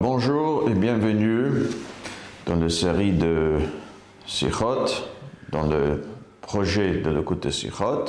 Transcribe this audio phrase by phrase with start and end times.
[0.00, 1.66] Bonjour et bienvenue
[2.46, 3.58] dans la série de
[4.26, 4.86] Sichot,
[5.50, 6.02] dans le
[6.40, 8.06] projet de l'écoute de Sichot.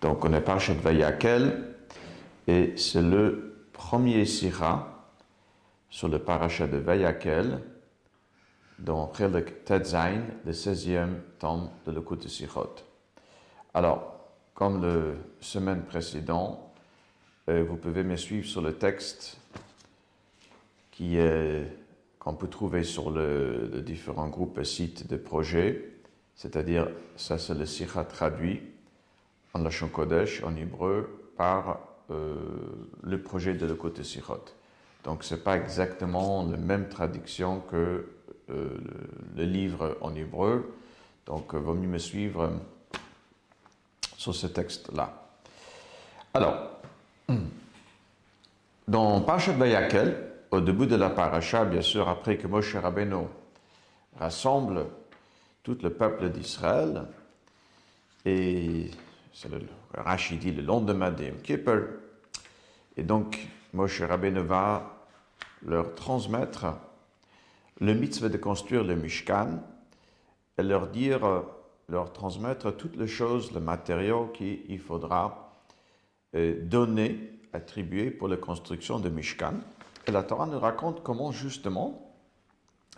[0.00, 1.74] Donc on est Parchet Vayakel
[2.46, 5.10] et c'est le premier Sira
[5.90, 7.60] sur le parachat de Vayakel
[8.78, 12.76] dans Chelik Tetzain, le 16e tome de l'écoute Sichot.
[13.74, 14.14] Alors,
[14.54, 16.60] comme la semaine précédente,
[17.48, 19.37] euh, vous pouvez me suivre sur le texte
[20.98, 21.16] qui
[22.18, 25.92] qu'on peut trouver sur le, différents groupes et sites de projets,
[26.34, 28.60] c'est-à-dire ça c'est le Sikha traduit
[29.54, 31.78] en Lachon Kodesh, en hébreu, par
[32.10, 32.34] euh,
[33.04, 34.44] le projet de le côté Sichot.
[35.04, 38.08] Donc c'est pas exactement la même traduction que
[38.50, 38.68] euh,
[39.36, 40.74] le, livre en hébreu,
[41.26, 42.50] donc vaut mieux me suivre
[44.16, 45.28] sur ce texte-là.
[46.34, 46.80] Alors,
[48.88, 53.26] dans Parashat Vayakel, au début de la paracha, bien sûr, après que Moshe Rabbeinu
[54.18, 54.86] rassemble
[55.62, 57.06] tout le peuple d'Israël,
[58.24, 58.90] et
[59.32, 61.84] c'est le le lendemain de Yom Kippur,
[62.96, 64.98] et donc Moshe Rabbeinu va
[65.64, 66.66] leur transmettre
[67.80, 69.60] le mitzvah de construire le Mishkan
[70.56, 71.44] et leur dire,
[71.88, 75.54] leur transmettre toutes les choses, le matériau qu'il faudra
[76.34, 79.54] euh, donner attribué pour la construction de Mishkan.
[80.08, 82.14] Et la Torah nous raconte comment justement,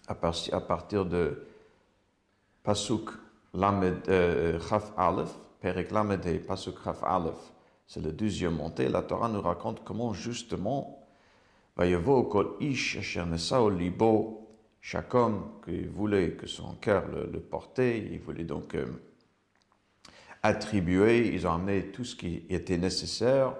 [0.07, 1.45] à, partir de
[2.63, 3.11] Pasuk
[3.53, 7.53] Lamed euh, Chaf Aleph, Perek Lamed et Pasuk Chaf Aleph,
[7.89, 11.05] c'est le deuxième montée, la Torah nous raconte comment justement,
[14.81, 18.87] chaque homme qui voulait que son cœur le, portait, il voulait donc euh,
[20.45, 23.57] attribuer, ils ont amené tout ce qui était nécessaire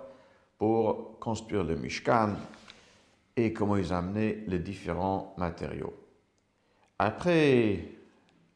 [0.57, 2.37] pour construire le Mishkan
[3.45, 5.95] et comment ils amenaient les différents matériaux.
[6.99, 7.85] Après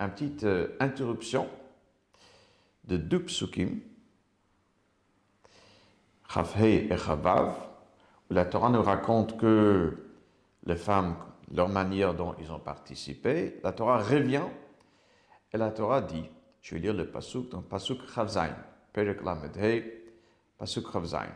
[0.01, 1.49] une petite euh, interruption
[2.85, 3.81] de deux psukim,
[6.29, 7.55] Chavhei et Chavav,
[8.31, 9.97] où la Torah nous raconte que
[10.67, 11.17] les femmes,
[11.55, 14.49] leur manière dont ils ont participé, la Torah revient
[15.53, 16.25] et la Torah dit,
[16.61, 18.57] je vais lire le pasuk dans pasuk Chavzain,
[18.93, 19.53] Perek Lamed
[20.59, 21.29] Pasuk Chavzain.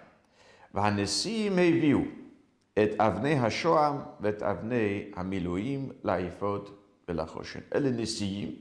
[0.72, 2.17] Vahanesim Eviu,
[2.78, 6.68] et avnei hashoam et avnei hamiloim laifod
[7.08, 7.62] velachoshen.
[7.74, 8.52] Et les Nessiyim,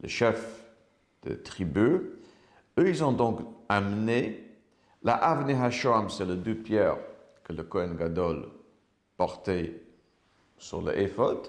[0.00, 0.62] les chefs
[1.24, 2.02] de tribus,
[2.78, 4.44] eux, ils ont donc amené
[5.02, 6.98] la avnei hashoam, c'est les deux pierres
[7.42, 8.48] que le Kohen Gadol
[9.16, 9.82] portait
[10.56, 11.48] sur le éphod,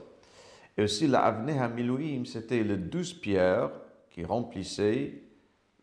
[0.77, 3.69] et aussi la avnei hamiloim, c'était les douze pierres
[4.09, 5.13] qui remplissaient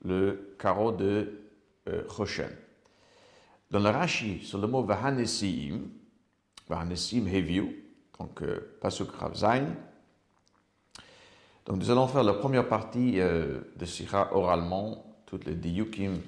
[0.04, 1.40] le carreau de
[1.88, 2.02] euh,
[3.74, 5.80] dans le Rashi, sur le mot Vahanesiim,
[6.68, 7.74] Vahanesiim Heviu,
[8.20, 9.66] donc euh, Pasuk Ravzain.
[11.66, 16.20] Donc nous allons faire la première partie euh, de Sira oralement, toutes les diyukim,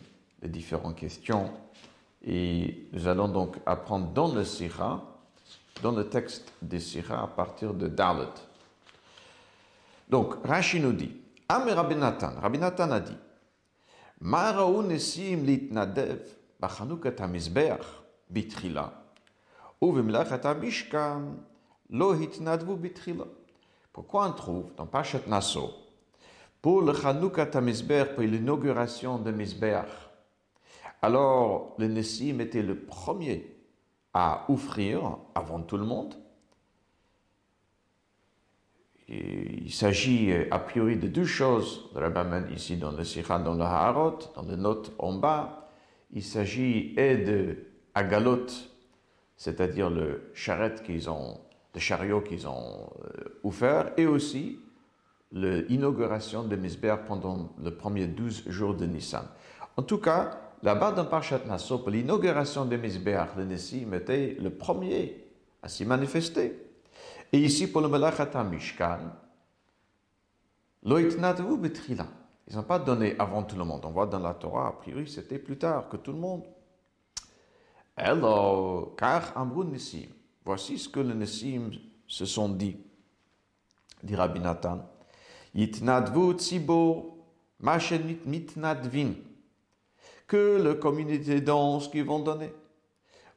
[0.42, 1.52] les différentes questions.
[2.24, 5.04] Et nous allons donc apprendre dans le Sira,
[5.84, 8.26] dans le texte des Sira, à partir de Dalet.
[10.10, 11.12] Donc, Rashi nous dit,
[11.48, 13.16] Am Rabbi Nathan, Rabbi Nathan a dit,
[14.20, 18.88] Maraou Nesim Litnadev, בחנוכת המזבח בתחילה,
[19.81, 21.17] ובמלאכת המשכן
[21.89, 23.25] לא התנדבו בתחילה.
[23.94, 25.69] Pourquoi on trouve dans Pachat Nassau,
[26.62, 29.89] pour le Chanukah Tamizber, pour l'inauguration de Mizbeach,
[31.01, 33.53] alors le Nessim était le premier
[34.13, 36.16] à offrir avant tout le monde.
[39.09, 43.56] Et il s'agit a priori de deux choses, le Rabbaman ici dans le Sikha, dans
[43.56, 45.64] le Harot, dans le note en bas,
[46.12, 47.56] il s'agit et de
[47.94, 48.47] Agalot,
[49.37, 51.41] c'est-à-dire le charrette qu'ils ont,
[51.75, 54.59] le chariot qu'ils ont euh, offert, et aussi
[55.33, 59.25] l'inauguration de Misber pendant le premier 12 jours de Nissan.
[59.76, 64.50] En tout cas, là-bas dans Parchat Nassau, pour l'inauguration de Misber, le Nessim était le
[64.50, 65.25] premier
[65.62, 66.62] à s'y manifester.
[67.32, 69.00] Et ici, pour le Melachat Mishkan,
[70.85, 72.06] Loitnatvu betrila.
[72.48, 73.84] Ils n'ont pas donné avant tout le monde.
[73.84, 76.44] On voit dans la Torah, a priori, c'était plus tard que tout le monde.
[77.96, 80.08] Alors, car Amrun Nissim,
[80.44, 81.70] voici ce que les Nissim
[82.06, 82.76] se sont dit,
[84.02, 84.81] dit Rabbi Nathan.
[85.54, 87.16] Yitnadvu tzibur,
[87.58, 89.14] machenit mitnadvin,
[90.26, 92.52] que la communauté danse qu'ils vont donner.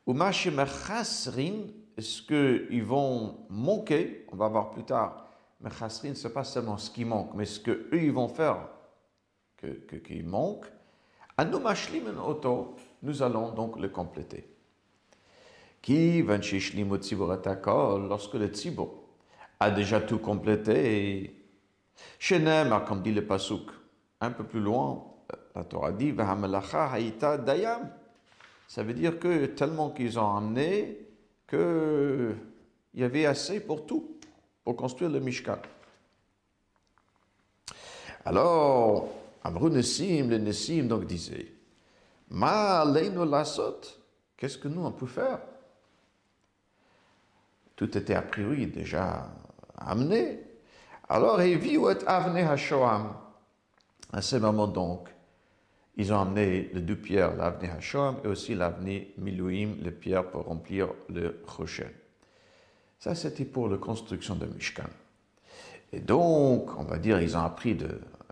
[0.05, 1.67] Ou machemechasrin,
[1.97, 5.25] ce qu'ils vont manquer, on va voir plus tard,
[5.61, 8.67] mechasrin, c'est pas seulement ce qui manque, mais ce qu'eux, ils vont faire
[9.59, 10.65] que, qui manque,
[13.01, 14.47] nous allons donc le compléter.
[15.81, 18.89] Qui lorsque le tzibur
[19.59, 21.35] a déjà tout complété,
[22.17, 22.41] chez
[22.87, 23.69] comme dit le Pasuk,
[24.21, 25.05] un peu plus loin,
[25.55, 27.91] la Torah dit dayam.
[28.67, 31.07] Ça veut dire que tellement qu'ils ont amené
[31.49, 32.35] qu'il
[32.93, 34.17] y avait assez pour tout,
[34.63, 35.57] pour construire le Mishkan.
[38.25, 39.09] Alors,
[39.43, 41.53] Amrou Nessim, le Nessim donc disait,
[42.29, 43.81] Ma lasot,
[44.37, 45.39] qu'est-ce que nous on peut faire?
[47.75, 49.29] Tout était a priori déjà
[49.77, 50.41] amené.
[51.07, 53.13] Alors, et et avne hashoam.
[54.11, 55.09] À ce moment donc,
[55.95, 60.45] ils ont amené les deux pierres, l'avenir Hashem et aussi l'avenir Milouim, les pierres pour
[60.45, 61.87] remplir le rocher.
[62.99, 64.89] Ça, c'était pour la construction de Mishkan.
[65.91, 67.77] Et donc, on va dire, ils ont appris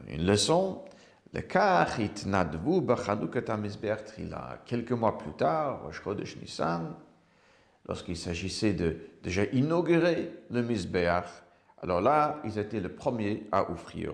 [0.07, 0.81] une leçon.
[4.65, 5.89] Quelques mois plus tard,
[7.87, 11.25] lorsqu'il s'agissait de déjà inaugurer le Mizbeach,
[11.81, 14.13] alors là, ils étaient les premiers à offrir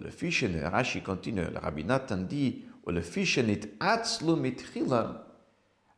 [0.00, 3.00] le Fishen, Rashi continue, le Rabbi Nathan dit, le
[4.36, 5.26] mitchila,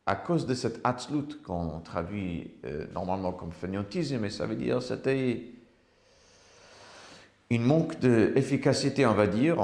[0.05, 4.81] à cause de cette atzlut qu'on traduit euh, normalement comme fainéantisme, mais ça veut dire
[4.81, 5.54] c'était
[7.55, 9.57] une manque d'efficacité, on va dire.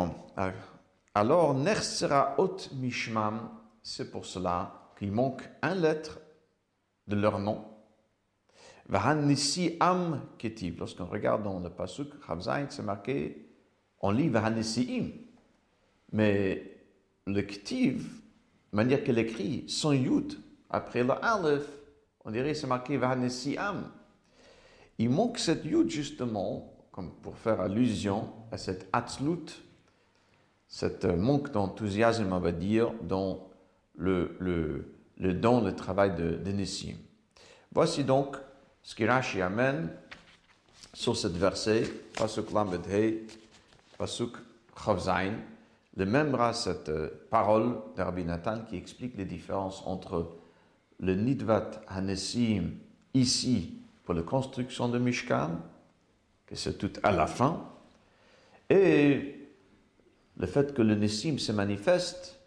[1.13, 3.49] Alors, nersera ot mishmam,
[3.83, 6.19] c'est pour cela qu'il manque un lettre
[7.07, 7.65] de leur nom.
[8.87, 10.79] Vahanisi am ketiv.
[10.79, 13.47] Lorsqu'on regarde dans le pasuk, Chavzain, c'est marqué
[14.01, 15.11] on lit Vahanesiim.
[16.11, 16.83] Mais
[17.27, 18.21] le Ktiv,
[18.71, 20.33] manière qu'elle écrit, sans Yud,
[20.69, 21.67] après le Aleph,
[22.25, 23.89] on dirait c'est marqué Vahanesiam.
[24.97, 29.63] Il manque cette Yud justement, comme pour faire allusion à cette Atzlut,
[30.67, 33.49] cette manque d'enthousiasme, on va dire, dans
[33.95, 34.35] le,
[35.17, 36.95] le, don, le travail de, de Nessim.
[37.73, 38.37] Voici donc
[38.83, 39.89] ce que Rashi amène
[40.93, 41.83] sur ce verset,
[42.17, 42.81] Pasuk Lamed
[43.97, 44.37] Pasuk
[44.83, 45.33] Chavzain,
[45.95, 50.31] le même à cette euh, parole de Rabbi Nathan qui explique les différences entre
[50.99, 52.71] le Nidvat Hanesim
[53.13, 55.51] ici pour la construction de Mishkan,
[56.51, 57.65] que c'est tout à la fin,
[58.69, 59.35] et
[60.35, 62.39] le fait que le Nessim se manifeste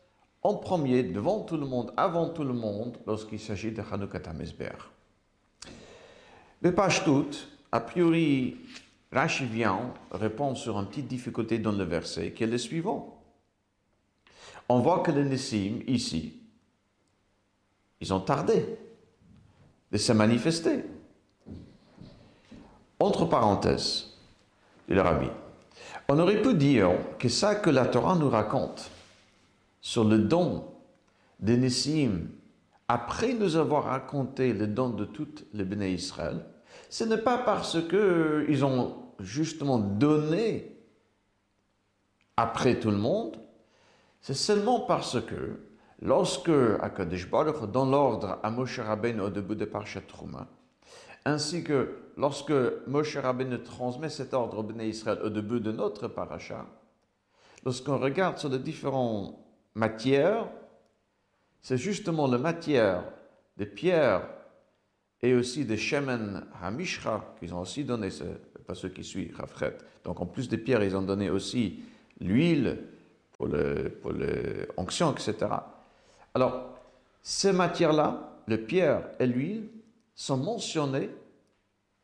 [0.43, 4.75] en premier, devant tout le monde, avant tout le monde, lorsqu'il s'agit de Hanoukat HaMezber.
[6.61, 7.31] Mais pas tout,
[7.73, 8.59] a priori,
[9.11, 13.23] Rashi vient répondre sur une petite difficulté dans le verset qui est le suivant.
[14.69, 16.43] On voit que les Nessim, ici,
[18.03, 18.67] ils ont tardé
[19.91, 20.85] de se manifester.
[23.05, 24.07] Entre parenthèses,
[24.89, 25.29] dit le rabbi,
[26.09, 28.91] on aurait pu dire que ça que la Torah nous raconte
[29.83, 30.65] sur le don
[31.39, 32.29] des Nessim,
[32.89, 36.47] après nous avoir raconté le don de toutes les béné Israël,
[36.89, 40.75] ce n'est pas parce qu'ils ont justement donné
[42.39, 43.37] après tout le monde,
[44.23, 45.61] c'est seulement parce que
[46.01, 46.51] lorsque
[46.81, 50.47] Akadosh Baruch dans l'ordre à Moshe Rabbeinu au début de Parashat Trouma,
[51.27, 52.53] ainsi que lorsque
[52.87, 56.67] Moshe Rabbeinu transmet cet ordre au Bnei Israël au début de notre parasha,
[57.65, 59.37] lorsqu'on regarde sur les différentes
[59.75, 60.49] matières,
[61.63, 63.05] c'est justement la matière
[63.57, 64.29] des pierres
[65.23, 68.11] et aussi des Shemen Hamishra qu'ils ont aussi donné,
[68.67, 69.77] pas ceux qui suivent Rafret.
[70.05, 71.83] Donc en plus des pierres, ils ont donné aussi
[72.21, 72.79] l'huile
[73.33, 75.51] pour l'onction, pour etc.
[76.35, 76.71] Alors,
[77.23, 79.69] ces matières-là, le pierre et l'huile,
[80.15, 81.11] sont mentionnées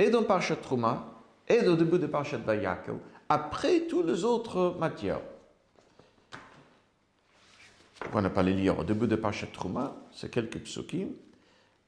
[0.00, 1.12] et dans Parashat Trouma
[1.47, 2.95] et au début de Parashat Vayakel,
[3.28, 5.21] après toutes les autres matières.
[8.14, 11.11] On n'a pas les lire au début de Parashat Trouma, c'est quelques psukim.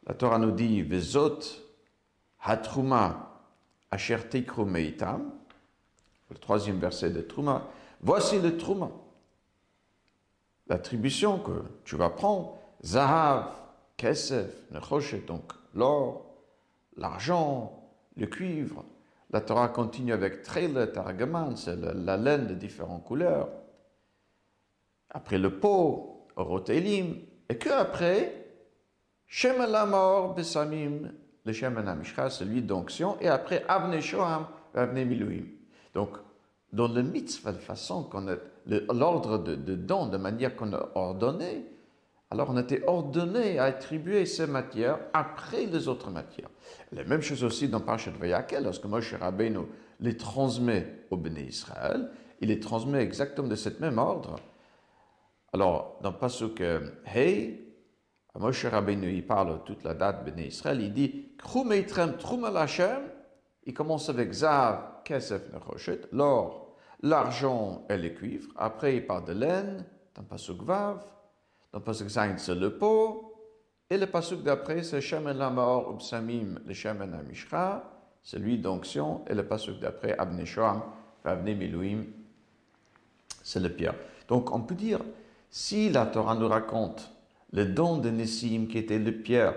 [0.06, 1.38] La Torah nous dit Vezot
[2.42, 3.40] Hatrouma
[3.90, 4.18] Asher
[4.66, 5.32] Meitam,
[6.30, 7.66] le troisième verset de Trouma,
[8.02, 8.90] voici le Trouma.
[10.66, 13.54] L'attribution que tu vas prendre, Zahav,
[13.96, 16.26] Kesef, Nechoshet, donc l'or,
[16.98, 17.81] l'argent,
[18.16, 18.84] le cuivre.
[19.30, 23.48] La Torah continue avec Treilet, Argaman, c'est la, laine de différentes couleurs.
[25.10, 27.16] Après le pot, Orotelim,
[27.48, 28.46] et que après,
[29.26, 31.12] Shem Lamor, Besamim,
[31.44, 35.44] le Shemen HaMishcha, c'est l'huile d'onction, et après Avne Shoham, Avne Milouim.
[35.94, 36.10] Donc,
[36.72, 40.90] dans le mitzvah, de façon qu'on a, l'ordre de, de don, de manière qu'on a
[40.94, 41.64] ordonné,
[42.32, 46.48] alors on était ordonné à attribuer ces matières après les autres matières.
[46.90, 49.66] La même chose aussi dans Parashat Vayakel, lorsque Moshe Rabbeinu
[50.00, 52.10] les transmet au Béné Israël,
[52.40, 54.36] il les transmet exactement de cet même ordre.
[55.52, 56.62] Alors, dans Pasuk
[57.04, 57.66] Hey,
[58.34, 63.02] Moshe Rabbeinu, il parle toute la date Béné Israël, il dit Krumeitrem Trum Hashem.
[63.64, 68.48] Il commence avec Zav, Kesef, Nechoshet, l'or, l'argent et le cuivre.
[68.56, 69.84] Après, il parle de laine,
[70.14, 71.04] dans Pasuk Vav.
[71.72, 73.34] Dans Pasuk Zain, c'est le pot.
[73.88, 77.82] Et le Pasuk d'après, c'est Shemen Lamor Ubsamim, le Shemen Amishra,
[78.22, 79.24] celui d'onction.
[79.28, 80.82] Et le Pasuk d'après, Abne Shoam,
[81.24, 82.04] Abne Milouim,
[83.42, 83.94] c'est le pierre.
[84.28, 85.00] Donc, on peut dire,
[85.50, 87.10] si la Torah nous raconte
[87.52, 89.54] le don de Nessim qui était le pierre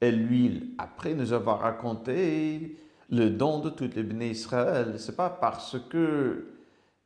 [0.00, 2.76] et l'huile, après nous avoir raconté
[3.10, 6.57] le don de toutes les béné Israël, c'est pas parce que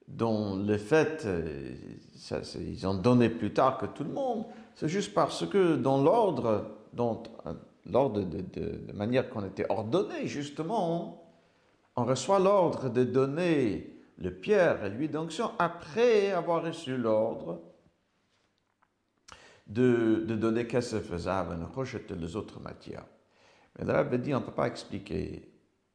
[0.09, 1.75] dans le fait, euh,
[2.61, 4.45] ils ont donné plus tard que tout le monde,
[4.75, 7.23] c'est juste parce que dans l'ordre, dans
[7.87, 11.25] l'ordre de, manière qu'on était ordonné, justement,
[11.97, 17.61] on reçoit l'ordre de donner le pierre et l'huile d'onction après avoir reçu l'ordre
[19.67, 23.07] de, de donner Kesef Zav et les autres matières.
[23.79, 25.53] Mais le Rabbi dit on ne peut pas expliquer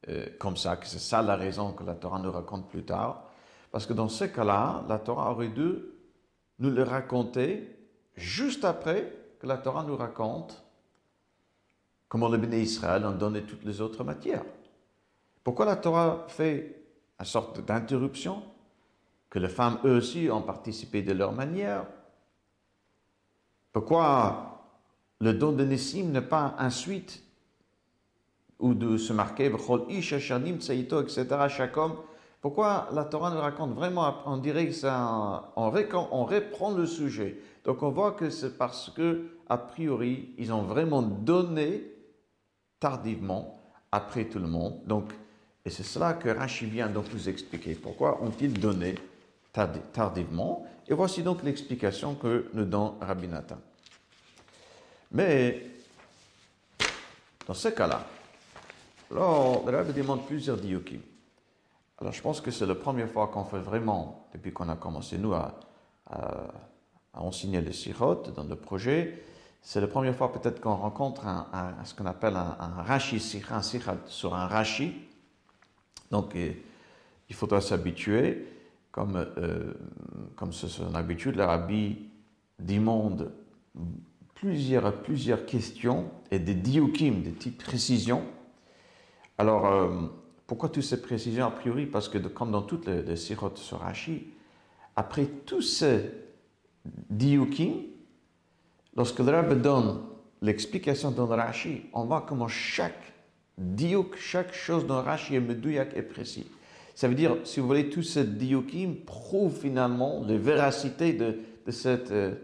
[0.08, 3.27] euh, comme ça que c'est ça la raison que la Torah nous raconte plus tard.
[3.70, 5.74] Parce que dans ce cas-là, la Torah aurait dû
[6.58, 7.76] nous le raconter
[8.16, 10.64] juste après que la Torah nous raconte
[12.08, 14.44] comment le béné Israël ont donné toutes les autres matières.
[15.44, 16.84] Pourquoi la Torah fait
[17.18, 18.42] une sorte d'interruption
[19.30, 21.86] Que les femmes, eux aussi, ont participé de leur manière?
[23.72, 24.48] Pourquoi
[25.20, 27.22] le don de Nessim n'est pas ensuite
[28.58, 29.50] ou de se marquer
[31.00, 31.26] etc.
[31.48, 31.96] chaque homme
[32.40, 34.86] pourquoi la Torah nous raconte vraiment, on dirait que
[35.56, 37.38] on, reprend le sujet.
[37.64, 41.84] Donc on voit que c'est parce que, a priori, ils ont vraiment donné
[42.78, 43.58] tardivement,
[43.90, 44.80] après tout le monde.
[44.86, 45.12] Donc,
[45.64, 47.74] et c'est cela que Rashi vient donc nous expliquer.
[47.74, 48.94] Pourquoi ont-ils donné
[49.92, 50.66] tardivement?
[50.86, 53.58] Et voici donc l'explication que nous donne Rabbi Nathan.
[55.10, 55.62] Mais,
[57.46, 58.06] dans ce cas-là,
[59.10, 61.00] alors, le Rabbi demande plusieurs diukim.
[62.00, 65.18] Alors, je pense que c'est la première fois qu'on fait vraiment, depuis qu'on a commencé,
[65.18, 65.58] nous, à,
[66.06, 66.52] à,
[67.14, 69.24] enseigner le sirot dans le projet,
[69.60, 71.26] c'est la première fois peut-être qu'on rencontre
[71.84, 73.62] ce qu'on appelle un, un rashi un
[74.06, 74.94] sur un rashi.
[76.12, 78.46] Donc, il faudra s'habituer,
[78.92, 79.74] comme, euh,
[80.36, 82.08] comme c'est son habitude, le rabbi
[82.60, 83.32] demande
[84.34, 88.24] plusieurs, plusieurs questions et des diukim, des petites précisions.
[89.36, 90.06] Alors, euh,
[90.48, 91.84] pourquoi toutes ces précisions a priori?
[91.86, 94.28] Parce que comme dans toutes les, les sirotes sur Rashi,
[94.96, 96.10] après tous ces
[97.10, 97.74] diukim,
[98.96, 100.00] lorsque le Rabbi donne
[100.40, 103.12] l'explication dans Rashi, on voit comment chaque
[103.58, 106.46] diuk, chaque chose dans Rashi est medouyak et précis.
[106.94, 111.36] Ça veut dire, si vous voulez, tous ces diukim prouvent finalement la véracité de,
[111.70, 112.34] cette euh,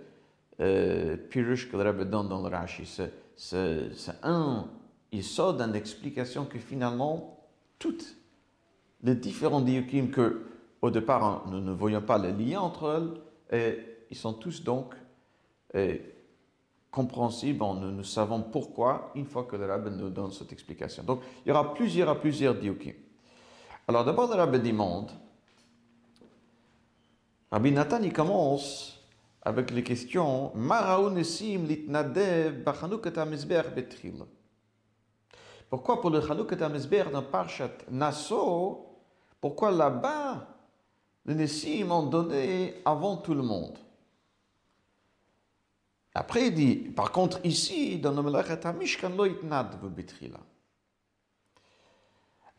[0.60, 2.84] euh, pirush que le Rebbe donne dans le Rashi.
[3.34, 4.66] C'est un,
[5.10, 7.33] il sort d'une explication que finalement,
[7.84, 8.16] toutes
[9.02, 10.46] les différents diukim que,
[10.80, 13.22] au départ, nous ne voyons pas les liens entre eux,
[13.52, 13.78] et
[14.10, 14.94] ils sont tous donc
[16.90, 21.02] compréhensibles, nous, savons pourquoi, une fois que le Rebbe nous donne cette explication.
[21.02, 22.94] Donc, il y aura plusieurs plusieurs diukim.
[23.86, 25.10] Alors, d'abord, le Rebbe demande,
[27.50, 28.98] Rabbi Nathan, il commence
[29.42, 30.52] avec les questions
[35.74, 38.86] Pourquoi pour le Chanukot HaMizber dans Parshat Nassau,
[39.40, 40.46] pourquoi là-bas
[41.26, 43.76] les Nessim ont donné avant tout le monde?
[46.14, 50.38] Après il dit, par contre ici, dans le Melachet HaMishkan lo betrila.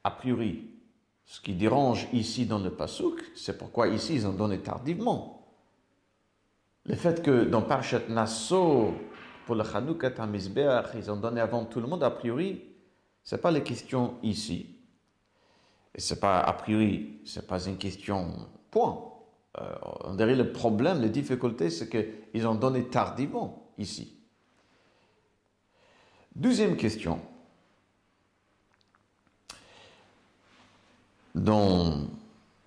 [0.03, 0.69] A priori,
[1.23, 5.47] ce qui dérange ici dans le Pasuk, c'est pourquoi ici ils ont donné tardivement.
[6.83, 8.93] Le fait que dans Parchat Nassau,
[9.45, 12.74] pour le Chanukah HaMizbeach, ils ont donné avant tout le monde, a priori,
[13.25, 14.67] ce n'est pas la question ici.
[15.95, 18.27] Et c'est pas, a priori, ce n'est pas une question
[18.69, 19.11] point.
[19.59, 24.15] Euh, on dirait le problème, la difficulté, c'est qu'ils ont donné tardivement ici.
[26.35, 27.19] Deuxième question.
[31.33, 32.07] Dans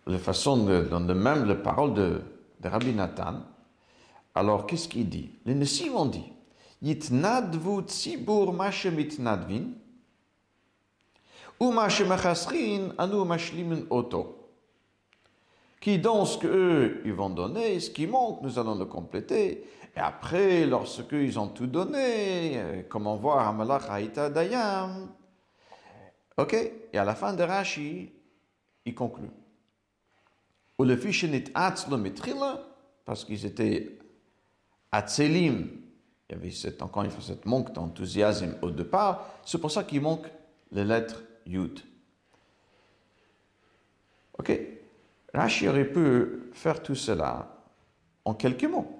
[0.07, 2.21] la façon, de, dans le même la parole de,
[2.65, 3.43] Rabbi Nathan,
[4.35, 5.31] alors, qu'est-ce qu'il dit?
[5.47, 6.33] Les Nessim ont dit
[6.81, 9.65] Yitnadvu tzibur mashe mitnadvin,
[15.81, 19.65] Qui dans ce qu'eux, ils vont donner, ce qui manque, nous allons le compléter.
[19.97, 25.09] Et après, lorsqu'ils ont tout donné, comme on voit à Haïta Dayam,
[26.37, 26.55] ok,
[26.93, 28.12] et à la fin de Rashi,
[28.85, 29.31] il conclut.
[30.79, 31.45] Ou le fiche nit
[33.05, 33.99] parce qu'ils étaient
[34.93, 35.69] Atzelim,
[36.29, 39.27] il y avait cette, encore une fois cette manque d'enthousiasme au départ.
[39.45, 40.27] C'est pour ça qu'il manque
[40.73, 41.81] les lettres Yud.
[44.38, 44.52] Ok,
[45.35, 47.49] Rashi aurait pu faire tout cela
[48.25, 48.95] en quelques mots.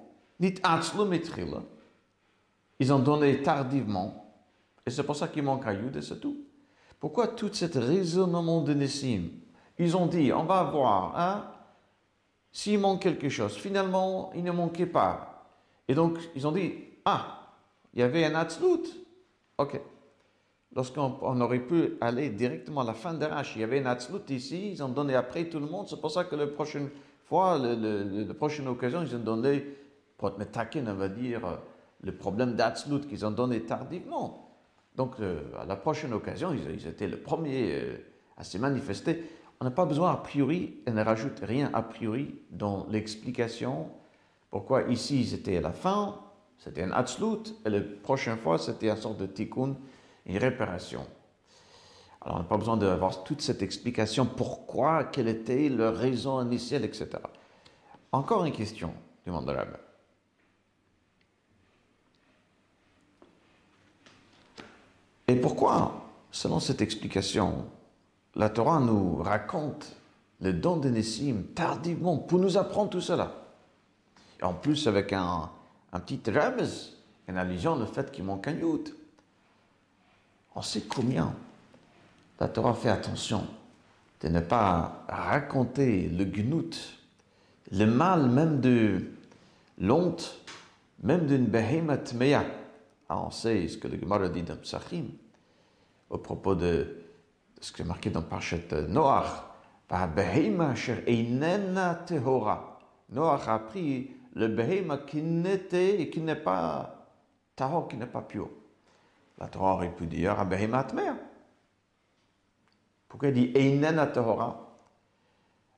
[2.79, 4.33] Ils ont donné tardivement,
[4.85, 6.37] et c'est pour ça qu'il manque à Yud et c'est tout.
[6.99, 9.29] Pourquoi tout ce raisonnement de Nessim?
[9.77, 11.51] Ils ont dit, on va voir, hein,
[12.51, 13.55] s'il manque quelque chose.
[13.55, 15.45] Finalement, il ne manquait pas.
[15.87, 16.73] Et donc, ils ont dit,
[17.05, 17.53] ah,
[17.93, 18.83] il y avait un Atzlut.
[19.57, 19.79] Ok.
[20.75, 24.21] Lorsqu'on aurait pu aller directement à la fin de Rashi, il y avait un Atzlut
[24.29, 25.87] ici, ils ont donné après tout le monde.
[25.89, 26.89] C'est pour ça que la prochaine
[27.25, 29.65] fois, la prochaine occasion, ils ont donné,
[30.51, 31.59] taquin, on va dire,
[32.01, 34.45] le problème d'Atzlut qu'ils ont donné tardivement.
[34.95, 37.97] Donc, euh, à la prochaine occasion, ils, étaient les premiers euh,
[38.37, 39.23] à se manifester.
[39.59, 43.89] On n'a pas besoin a priori, elle ne rajoute rien a priori dans l'explication
[44.49, 46.15] pourquoi ici c'était à la fin,
[46.57, 49.75] c'était un atzlut, et la prochaine fois c'était une sorte de tikkun,
[50.29, 51.05] une réparation.
[52.21, 56.85] Alors on n'a pas besoin d'avoir toute cette explication pourquoi, quelle était leur raison initiale,
[56.85, 57.09] etc.
[58.11, 58.93] Encore une question,
[59.25, 59.79] demande rabbin.
[65.27, 67.65] Et pourquoi, selon cette explication,
[68.35, 69.95] la Torah nous raconte
[70.41, 73.31] le don de Nessim tardivement pour nous apprendre tout cela?
[74.39, 75.49] Et en plus, avec un,
[76.05, 76.69] petit remez,
[77.27, 78.89] une allusion le fait qu'il manque un yud.
[80.55, 81.33] On sait combien
[82.39, 83.45] la Torah fait attention
[84.21, 86.75] de ne pas raconter le gnout,
[87.71, 89.11] le mal même de
[89.77, 90.41] l'honte,
[91.01, 92.43] même d'une behemoth meya.
[93.07, 95.05] Ah, on sait ce que le Gemara dit dans Psachim,
[96.09, 97.03] au propos de
[97.59, 99.49] ce qui est marqué dans Parchet Noach,
[103.11, 107.07] Noach a pris le behema qui n'était et qui n'est pas
[107.55, 108.49] tahor, qui n'est pas pur.
[109.39, 111.13] La Torah aurait pu dire behema atmer.
[113.07, 114.69] Pourquoi il dit Einena tahora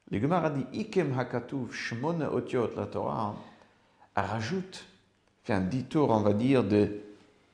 [0.09, 2.71] Le Gemara dit Ikem hakatuv shmone otiot.
[2.75, 3.35] La Torah
[4.15, 4.85] rajoute,
[5.43, 7.01] fait un détour, on va dire, de,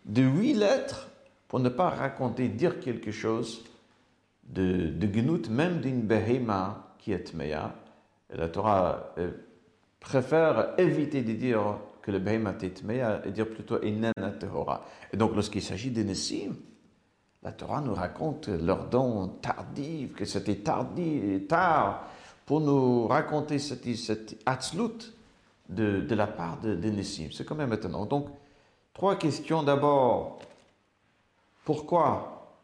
[0.06, 1.10] de huit lettres
[1.48, 3.64] pour ne pas raconter, dire quelque chose
[4.46, 7.76] de, de gnut, même d'une behema qui est meya.
[8.30, 9.32] La Torah euh,
[10.00, 14.86] préfère éviter de dire que le behema est meya et dire plutôt inena tehora.
[15.12, 16.56] Et donc, lorsqu'il s'agit des Nessim,
[17.44, 22.08] la Torah nous raconte leur don tardif, que c'était tardif, tard,
[22.46, 24.38] pour nous raconter cette, cette
[25.68, 27.28] de, de la part des de Nessim.
[27.34, 28.06] C'est quand même étonnant.
[28.06, 28.30] Donc,
[28.94, 29.62] trois questions.
[29.62, 30.40] D'abord,
[31.66, 32.56] pourquoi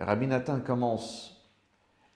[0.00, 1.40] Rabbi Nathan commence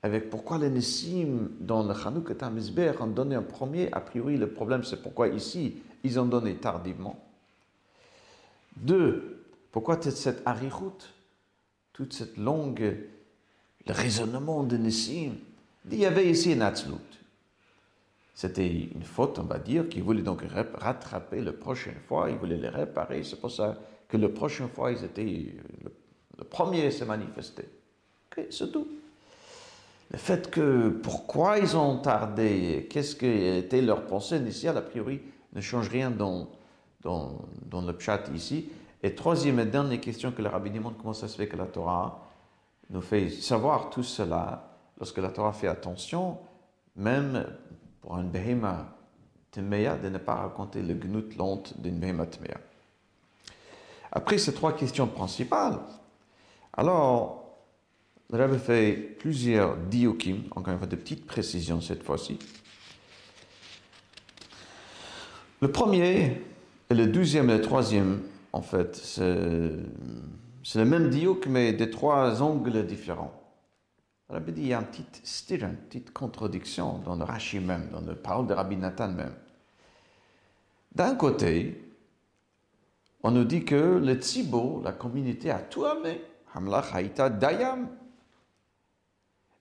[0.03, 4.49] avec pourquoi les Nessim dans le Chanukah Mizber ont donné un premier, a priori le
[4.49, 7.19] problème c'est pourquoi ici ils ont donné tardivement.
[8.75, 11.13] Deux, pourquoi cette arichut,
[11.93, 12.97] toute cette longue,
[13.87, 15.33] raisonnement de Nessim,
[15.89, 16.95] il y avait ici un Atzlut.
[18.35, 20.43] C'était une faute, on va dire, qu'il voulait donc
[20.75, 23.23] rattraper la prochaine fois, il voulait les réparer.
[23.23, 25.23] C'est pour ça que la prochaine fois, ils étaient
[25.83, 27.67] le, premier à se manifester
[28.49, 28.87] c'est tout.
[30.11, 35.21] Le fait que pourquoi ils ont tardé, qu'est-ce qui était leur pensée initiale, a priori,
[35.57, 36.47] ne change rien dans,
[37.01, 38.69] dans, dans le chat ici.
[39.03, 41.65] Et troisième et dernière question que le rabbi demande, comment ça se fait que la
[41.65, 42.23] Torah
[42.89, 46.37] nous fait savoir tout cela lorsque la Torah fait attention,
[46.95, 47.45] même
[48.01, 48.95] pour un behema
[49.51, 52.57] temeya, de ne pas raconter le gnut lente d'une behema temeya.
[54.11, 55.79] Après ces trois questions principales,
[56.73, 57.43] alors
[58.31, 62.39] le Rebbe fait plusieurs diokim, encore une fois de petites précisions cette fois-ci.
[65.59, 66.43] Le premier
[66.89, 68.21] et le deuxième et le troisième,
[68.53, 73.33] en fait, c'est le même diok, mais de trois angles différents.
[74.29, 77.89] Rebbe dit qu'il y a une petite style, une petite contradiction dans le Rashi même,
[77.91, 79.33] dans la parole de Rabbi Nathan même.
[80.93, 81.81] D'un côté,
[83.23, 86.21] on nous dit que le Tzibo, la communauté, a tout amené.
[86.53, 87.87] Hamlach haïta dayam.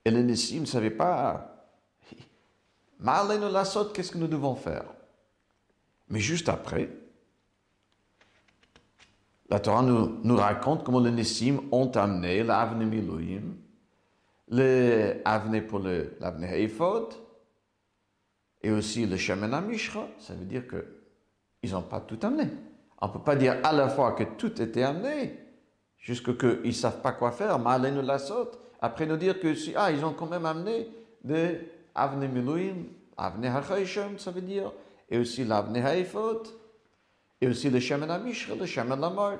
[0.05, 1.69] Et les Nessim ne savaient pas,
[3.01, 4.85] Malenu la saute, qu'est-ce que nous devons faire?
[6.09, 6.88] Mais juste après,
[9.49, 13.55] la Torah nous, nous raconte comment les Nessim ont amené l'avenir Milouim,
[14.49, 17.14] l'avenir pour l'avenir Ephod,
[18.62, 20.09] et aussi le Shemen Mishra.
[20.19, 22.49] Ça veut dire qu'ils n'ont pas tout amené.
[23.01, 25.38] On ne peut pas dire à la fois que tout était amené,
[25.99, 28.59] jusqu'à qu'ils ne savent pas quoi faire, Malenu la saute.
[28.81, 30.88] Après nous dire que ah, ils ont quand même amené
[31.23, 31.59] de
[31.95, 32.85] Avne Miluim,
[33.16, 34.73] Avne HaChayshem, ça veut dire,
[35.09, 36.42] et aussi l'Avne Haïfot,
[37.40, 39.38] et aussi le Shemen Amishra, le Shemen Lamor.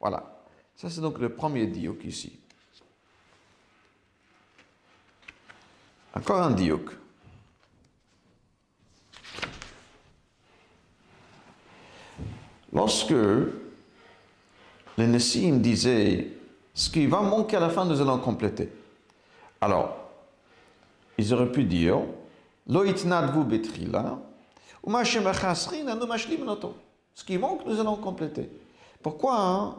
[0.00, 0.44] Voilà.
[0.74, 2.38] Ça, c'est donc le premier diouk ici.
[6.14, 6.90] Encore un diouk.
[12.72, 13.14] Lorsque
[14.98, 16.28] les Nessim disaient
[16.74, 18.70] ce qui va manquer à la fin, nous allons compléter.
[19.60, 19.96] Alors,
[21.16, 22.00] ils auraient pu dire
[22.66, 24.20] Betrila,
[27.14, 28.50] ce qui manque, nous allons compléter.
[29.02, 29.76] Pourquoi hein?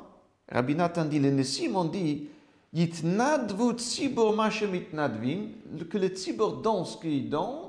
[0.50, 2.30] Rabbi Nathan dit, les Nessim ont dit
[2.73, 4.36] Yitnadvu tzibur
[4.73, 5.50] itnadvim,
[5.89, 7.67] que le tzibur donne ce qu'il donne,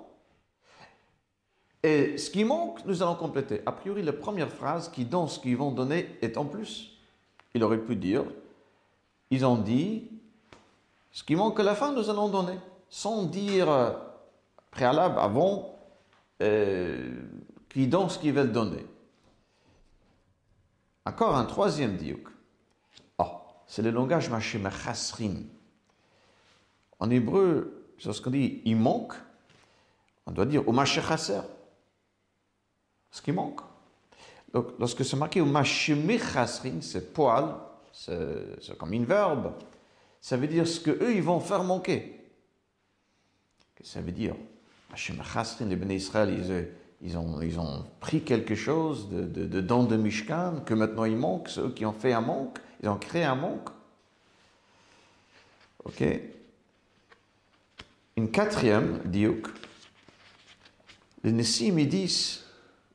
[1.82, 3.62] et ce qui manque, nous allons compléter.
[3.64, 6.90] A priori, la première phrase qui donne ce qu'ils vont donner est en plus.
[7.54, 8.24] Il aurait pu dire
[9.30, 10.10] ils ont dit
[11.12, 13.68] ce qui manque à la fin, nous allons donner, sans dire
[14.70, 15.78] préalable avant
[16.42, 17.10] euh,
[17.68, 18.86] qui donnent ce qu'ils veulent donner.
[21.04, 22.28] Encore un troisième diouk.
[23.18, 25.46] Oh, c'est le langage machemachasrim.
[27.00, 29.14] En hébreu, lorsqu'on dit il manque,
[30.26, 31.40] on doit dire au machechaser.
[33.10, 33.60] Ce qui manque.
[34.52, 37.54] Lorsque c'est marqué au machemachasrim, c'est poil,
[37.92, 39.54] c'est comme une verbe.
[40.20, 42.20] Ça veut dire ce qu'eux, ils vont faire manquer.
[43.74, 44.34] Que ça veut dire?
[45.60, 46.34] Les béné Israël,
[47.02, 51.16] ils, ont, ils ont pris quelque chose de, de, de de Mishkan, que maintenant il
[51.16, 53.68] manque, ceux qui ont fait un manque, ils ont créé un manque.
[55.84, 56.04] Ok
[58.16, 59.48] Une quatrième diouk.
[61.22, 62.44] Les Nessim, ils disent,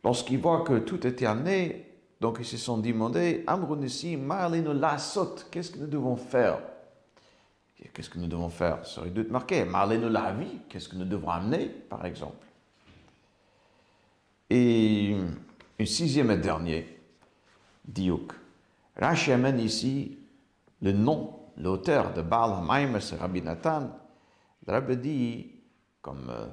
[0.04, 1.86] lorsqu'ils voient que tout était amené,
[2.20, 6.60] donc ils se sont demandé, Amrunissi, Marlino Lasot, qu'est-ce que nous devons faire?
[7.94, 9.66] Qu'est-ce que nous devons faire Ça aurait dû être marqué.
[9.66, 12.46] Marleno la vie, qu'est-ce que nous devons amener, par exemple
[14.50, 15.16] Et
[15.80, 17.00] une sixième et dernier,
[17.86, 18.34] Diouk.
[18.96, 20.18] Rashi amène ici
[20.82, 23.90] le nom, l'auteur de Baal Hamaim, c'est Rabbi Nathan.
[24.68, 25.52] Le Rabbi dit,
[26.02, 26.46] comme euh,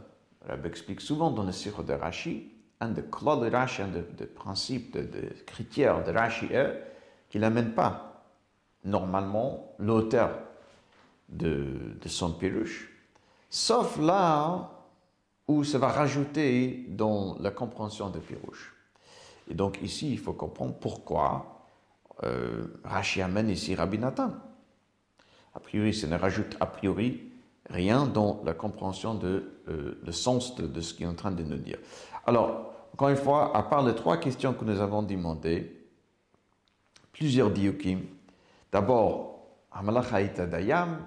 [0.44, 4.26] le Rabbi explique souvent dans le Siro de Rashi, un des de Rashi, un des
[4.26, 6.82] principes, de, critères de Rashi est
[7.28, 8.24] qu'il n'amène pas
[8.84, 10.49] normalement l'auteur
[11.30, 12.90] de, son pirush,
[13.48, 14.70] sauf là
[15.48, 18.74] où ça va rajouter dans la compréhension de pirush.
[19.48, 21.66] Et donc ici, il faut comprendre pourquoi
[22.22, 24.32] euh, Rashi amène ici Rabbi Nathan.
[25.54, 27.30] A priori, ça ne rajoute a priori
[27.68, 31.42] rien dans la compréhension de euh, le sens de, ce qu'il est en train de
[31.42, 31.78] nous dire.
[32.26, 35.80] Alors, encore une fois, à part les trois questions que nous avons demandées,
[37.12, 38.00] plusieurs diukim.
[38.72, 41.04] D'abord, Hamalacha Dayam,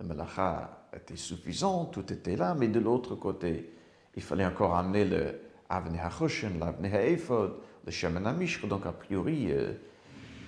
[0.00, 3.72] le malacha était suffisant, tout était là, mais de l'autre côté,
[4.14, 9.50] il fallait encore amener le Avne HaChoshen, l'Avne HaEphod, le Shemen HaMishre, donc a priori,
[9.50, 9.72] euh,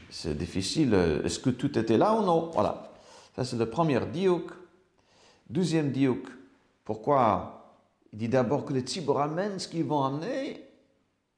[0.09, 0.95] c'est difficile.
[1.25, 2.51] Est-ce que tout était là ou non?
[2.53, 2.91] Voilà.
[3.37, 4.51] Ça, c'est le premier diouk.
[5.49, 6.27] Deuxième diouk,
[6.85, 7.57] pourquoi?
[8.13, 10.65] Il dit d'abord que les tzibor amènent ce qu'ils vont amener,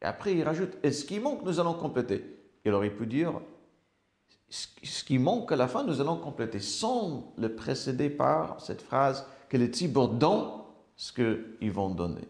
[0.01, 2.25] et après il rajoute, et ce qui manque, nous allons compléter.
[2.65, 3.33] Il aurait pu dire,
[4.53, 9.27] ce qui manque à la fin, nous allons compléter, sans le précéder par cette phrase
[9.49, 10.63] que les tzibor donnent
[10.95, 12.29] ce qu'ils vont donner.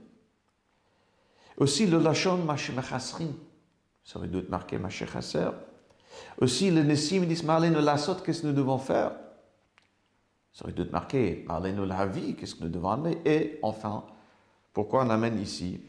[1.56, 3.32] Aussi le lachon machemachasrin,
[4.04, 5.50] ça dû être marqué machechaser.
[6.40, 9.12] Aussi le nessim disent marlène lasot, qu'est-ce que nous devons faire?
[10.52, 13.18] Ça aurait dû être marqué marlène la vie, qu'est-ce que nous devons amener?
[13.24, 14.04] Et enfin,
[14.72, 15.80] pourquoi on amène ici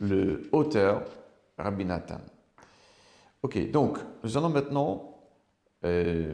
[0.00, 1.04] le auteur,
[1.56, 2.20] Rabbi Nathan
[3.42, 5.13] Ok, donc nous allons maintenant
[5.84, 6.32] euh,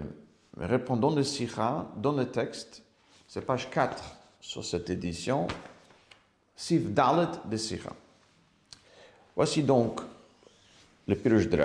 [0.57, 2.83] répondre dans le Sikha, dans le texte,
[3.27, 4.03] c'est page 4
[4.41, 5.49] sur cette édition,
[6.55, 7.93] Sif Dalet de Sikha.
[9.35, 10.01] Voici donc
[11.07, 11.59] le Pirush de.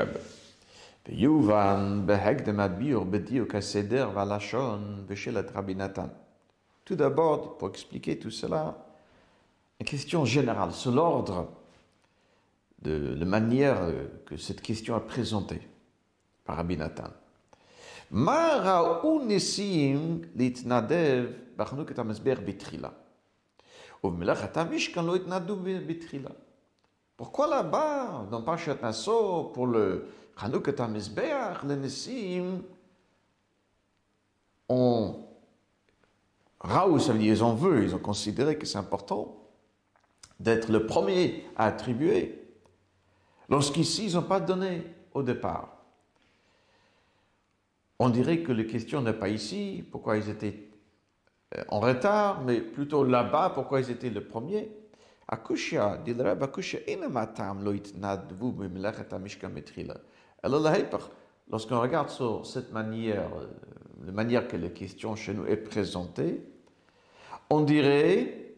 [6.84, 8.76] Tout d'abord, pour expliquer tout cela,
[9.80, 11.50] une question générale, sur l'ordre
[12.82, 13.92] de la manière
[14.26, 15.62] que cette question est présentée
[16.44, 17.10] par Rabbi Nathan.
[27.18, 30.08] Pourquoi là-bas, dans Pachat Nassau, pour le
[30.40, 32.62] Chanukah HaMizbeach, les Nessim
[34.70, 35.26] ont
[36.62, 39.36] Raoult, ça veut dire ils ont vu, ils ont considéré que c'est important
[40.40, 42.48] d'être le premier à attribuer,
[43.50, 45.75] lorsqu'ici, ils n'ont pas donné au départ.
[48.00, 50.70] On dirait que les questions n'est pas ici, pourquoi ils étaient
[51.56, 54.70] euh, en retard, mais plutôt là-bas, pourquoi ils étaient les premiers.
[55.28, 57.66] Akushia, dit le rabbin Akushia, inamatam
[59.12, 59.96] amishkametrila.
[60.44, 60.74] Alors la
[61.50, 63.48] lorsqu'on regarde sur cette manière, euh,
[64.06, 66.44] la manière que la question chez nous est présentée,
[67.50, 68.56] on dirait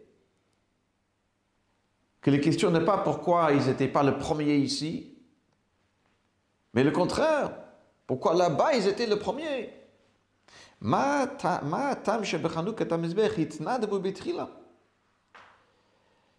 [2.22, 5.18] que la question n'est pas pourquoi ils n'étaient pas le premier ici,
[6.74, 7.67] mais le contraire.
[8.08, 8.34] Pourquoi?
[8.34, 9.78] Là-bas ils étaient le premier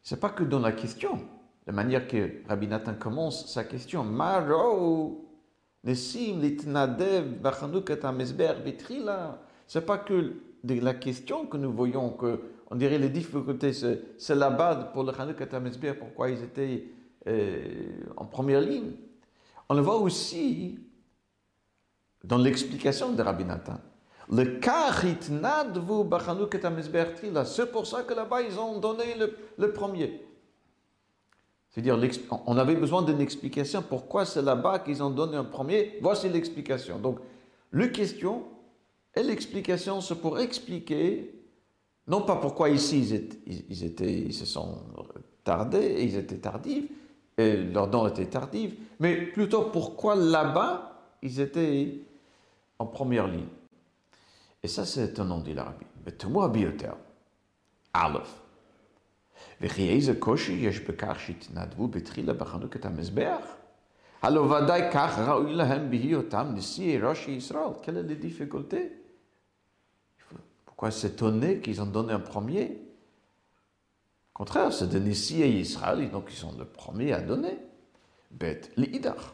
[0.02, 1.20] c'est pas que dans la question,
[1.66, 4.06] la manière que Rabbi Nathan commence sa question.
[9.66, 14.34] C'est pas que de la question que nous voyons que on dirait les difficultés, c'est
[14.36, 15.46] là-bas pour le Chanukah
[15.98, 16.84] pourquoi ils étaient
[17.26, 18.92] euh, en première ligne.
[19.68, 20.78] On le voit aussi
[22.24, 23.78] dans l'explication de Rabbi Nathan.
[24.30, 24.60] Le
[27.44, 29.04] c'est pour ça que là-bas ils ont donné
[29.56, 30.20] le, premier.
[31.70, 31.98] C'est-à-dire,
[32.46, 33.82] on avait besoin d'une explication.
[33.82, 36.98] Pourquoi c'est là-bas qu'ils ont donné un premier Voici l'explication.
[36.98, 37.18] Donc,
[37.70, 38.44] le question
[39.14, 41.32] et l'explication, c'est pour expliquer,
[42.06, 44.78] non pas pourquoi ici ils, étaient, ils, se sont
[45.42, 46.84] tardés, ils étaient tardifs,
[47.38, 50.84] et leur don était tardif, mais plutôt pourquoi là-bas
[51.22, 52.00] ils étaient
[52.79, 53.47] en première ligne.
[54.63, 55.85] Et ça, c'est un nom dit l'Arabie.
[56.03, 56.93] ותמוה ביותר,
[57.93, 58.17] א',
[59.61, 63.45] וכי איזה קושי יש בכך שהתנדבו בתחילה בחנוכת המזבח?
[64.21, 67.73] הלא ודאי כך ראוי להם בהיותם נשיאי ראשי ישראל.
[67.83, 68.91] Quelle est la difficulté?
[70.65, 72.77] Pourquoi s'étonner qu'ils ont donné un premier?
[74.33, 77.57] Au contraire, c'est de nisier Israël, donc ils sont le premier à donner.
[78.37, 79.33] ב' לאידך.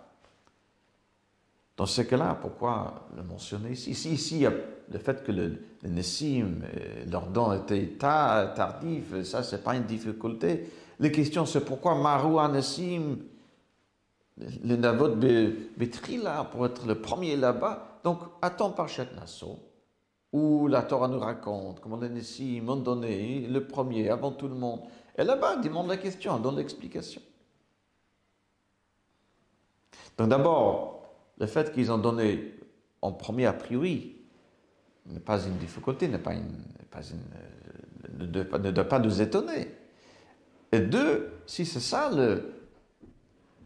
[1.81, 3.89] dans ce cas-là, pourquoi le mentionner ici?
[3.89, 6.61] Ici, a le fait que le, le Nessim,
[7.09, 10.69] leur don était tardif, ça, c'est pas une difficulté.
[10.99, 13.17] La question, c'est pourquoi Marou Nessim,
[14.37, 17.97] le Navot Betri là, pour être le premier là-bas.
[18.03, 19.57] Donc, attends par Nassau,
[20.31, 24.53] où la Torah nous raconte comment les Nessim ont donné le premier avant tout le
[24.53, 24.81] monde.
[25.17, 27.23] Et là-bas, demande la question, donne l'explication.
[30.19, 30.90] Donc, d'abord,
[31.41, 32.53] le fait qu'ils ont donné
[33.01, 34.15] en premier a priori
[35.07, 36.53] n'est pas une difficulté, n'est pas une,
[38.19, 39.67] ne, doit, pas nous étonner.
[40.71, 42.11] Et deux, si c'est ça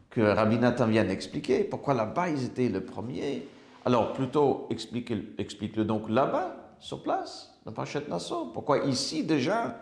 [0.10, 3.46] que Rabbi Nathan vient d'expliquer, pourquoi là-bas ils étaient le premier,
[3.84, 8.52] alors plutôt explique-le donc là-bas, sur place, dans Pachet Nassau.
[8.54, 9.82] Pourquoi ici déjà,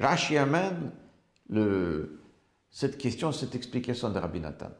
[0.00, 0.92] Rashi amène
[2.70, 4.70] cette question, cette explication de Rabbi Nathan?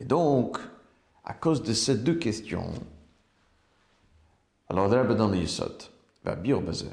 [0.00, 0.58] Et donc,
[1.24, 2.72] à cause de ces deux questions,
[4.68, 5.82] alors le dans היסוד,
[6.24, 6.90] והביאו בזה,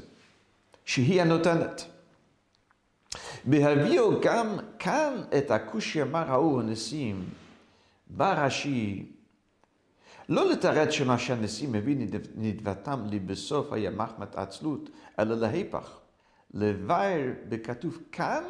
[0.84, 1.86] שהיא הנותנת.
[3.44, 7.24] בהביאו גם כאן את הקושי מה ראו הנשיאים,
[8.06, 9.06] בא רש"י
[10.28, 11.96] לא לתרץ שמה שהנשיא מביא
[12.34, 15.98] נדבתם לי בסוף היה מחמת עצלות, אלא להיפך,
[16.54, 18.44] לבאר בכתוב כאן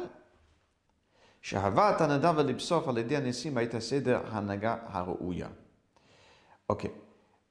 [6.68, 6.90] Ok.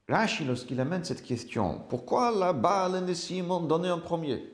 [0.08, 4.52] Rashi, lorsqu'il amène cette question, pourquoi là-bas les Nessim ont donné en premier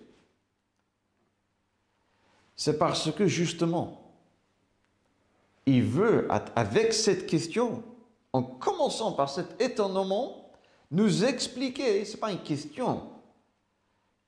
[2.54, 4.12] C'est parce que justement,
[5.66, 7.82] il veut, avec cette question,
[8.32, 10.50] en commençant par cet étonnement,
[10.90, 13.08] nous expliquer, ce n'est pas une question,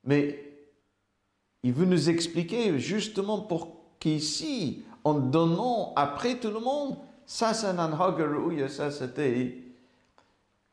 [0.03, 0.49] mais
[1.63, 7.67] il veut nous expliquer justement pour qu'ici, en donnant après tout le monde, ça c'est
[7.67, 9.63] un ça c'était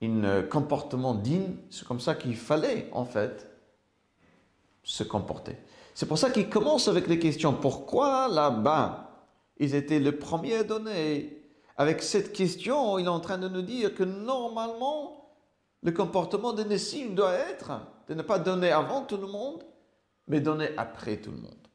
[0.02, 3.46] un comportement digne, c'est comme ça qu'il fallait en fait
[4.82, 5.56] se comporter.
[5.94, 7.54] C'est pour ça qu'il commence avec les questions.
[7.54, 9.10] Pourquoi là-bas
[9.58, 11.42] ils étaient les premiers à donner?
[11.78, 15.30] Avec cette question, il est en train de nous dire que normalement,
[15.82, 19.62] le comportement de Nessim doit être de ne pas donner avant tout le monde,
[20.26, 21.65] mais donner après tout le monde.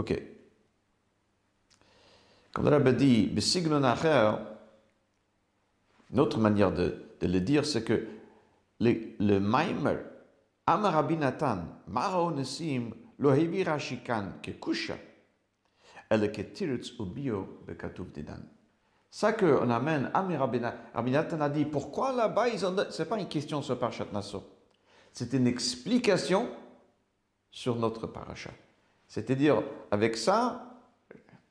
[0.00, 0.18] Ok.
[2.54, 3.30] Comme le Rabbi dit,
[6.10, 8.06] une autre manière de, le dire, c'est que
[8.80, 9.98] le, le Maimer,
[10.66, 14.96] Amar Rabbi Nathan, Mara Nesim, lo hevi Rashi kan kekusha,
[16.10, 18.40] ele ke tiritz ubio bekatuv didan.
[19.10, 22.74] Ça qu'on amène à Rabbi Nathan a dit, pourquoi là-bas ils ont...
[22.88, 24.42] Ce n'est pas une question sur Parashat Nassau.
[25.12, 26.48] C'est une explication
[27.50, 28.54] sur notre parachat.
[29.10, 30.78] C'est-à-dire, avec ça,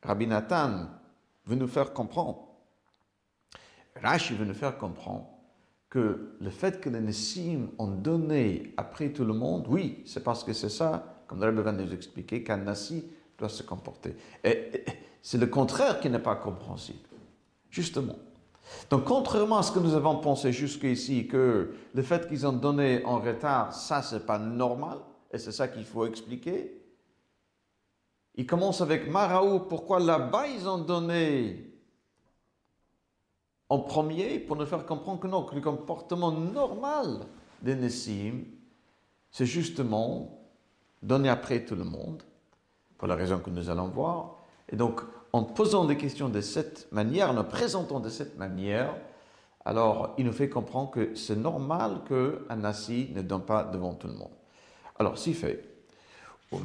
[0.02, 0.88] Rabbi Nathan
[1.46, 2.48] veut nous faire comprendre,
[4.02, 5.28] Rashi veut nous faire comprendre
[5.90, 10.46] que le fait que les Nessim ont donné après tout le monde, oui, c'est parce
[10.46, 13.04] que c'est ça, comme le Rabbi va nous expliquer, qu'un Nassi
[13.38, 14.16] doit se comporter.
[14.42, 14.86] Et,
[15.22, 17.10] c'est le contraire qui n'est pas compréhensible,
[17.70, 18.16] justement.
[18.90, 23.04] Donc, contrairement à ce que nous avons pensé jusqu'ici, que le fait qu'ils ont donné
[23.04, 26.79] en retard, ça, c'est pas normal, et c'est ça qu'il faut expliquer.
[28.40, 31.74] Il commence avec Maraou, pourquoi là-bas ils ont donné
[33.68, 37.26] en premier pour nous faire comprendre que non, que le comportement normal
[37.62, 38.46] des Nessim,
[39.30, 40.40] c'est justement
[41.04, 42.24] donner après tout le monde,
[42.98, 44.38] pour la raison que nous allons voir.
[44.70, 45.02] Et donc,
[45.34, 48.96] en posant des questions de cette manière, en nous présentant de cette manière,
[49.66, 54.08] alors il nous fait comprendre que c'est normal qu'un Nassi ne donne pas devant tout
[54.08, 54.32] le monde.
[54.98, 55.69] Alors, s'il fait,
[56.52, 56.58] et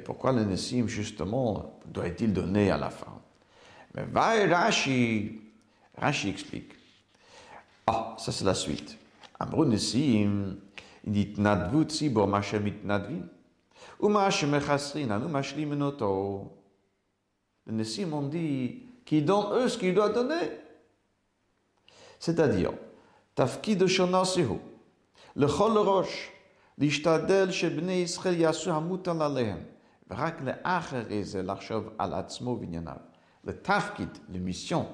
[0.00, 3.20] pourquoi le Nessim, justement, doit-il donner à la fin
[3.94, 4.04] Mais
[4.46, 5.40] Rashi,
[5.96, 6.72] Rashi explique.
[7.86, 8.96] Ah, ça c'est la suite.
[9.40, 10.56] Amrou Nessim,
[11.04, 13.26] il dit Tnadvu tzibor machem itnadvin.
[13.98, 16.52] Ou machem echasrin, anu mashlim menoto.
[17.66, 20.50] Le Nessim, on dit qu'ils donnent eux ce qu'ils doivent donner.
[22.20, 22.70] C'est-à-dire,
[23.33, 24.59] תפקיד השונוסי הוא
[25.35, 26.29] לכל ראש
[26.77, 29.59] להשתדל שבני ישראל יעשו המוטל עליהם,
[30.09, 32.97] ורק לאחרי זה לחשוב על עצמו וענייניו.
[33.43, 34.85] לתפקיד, למיסיון,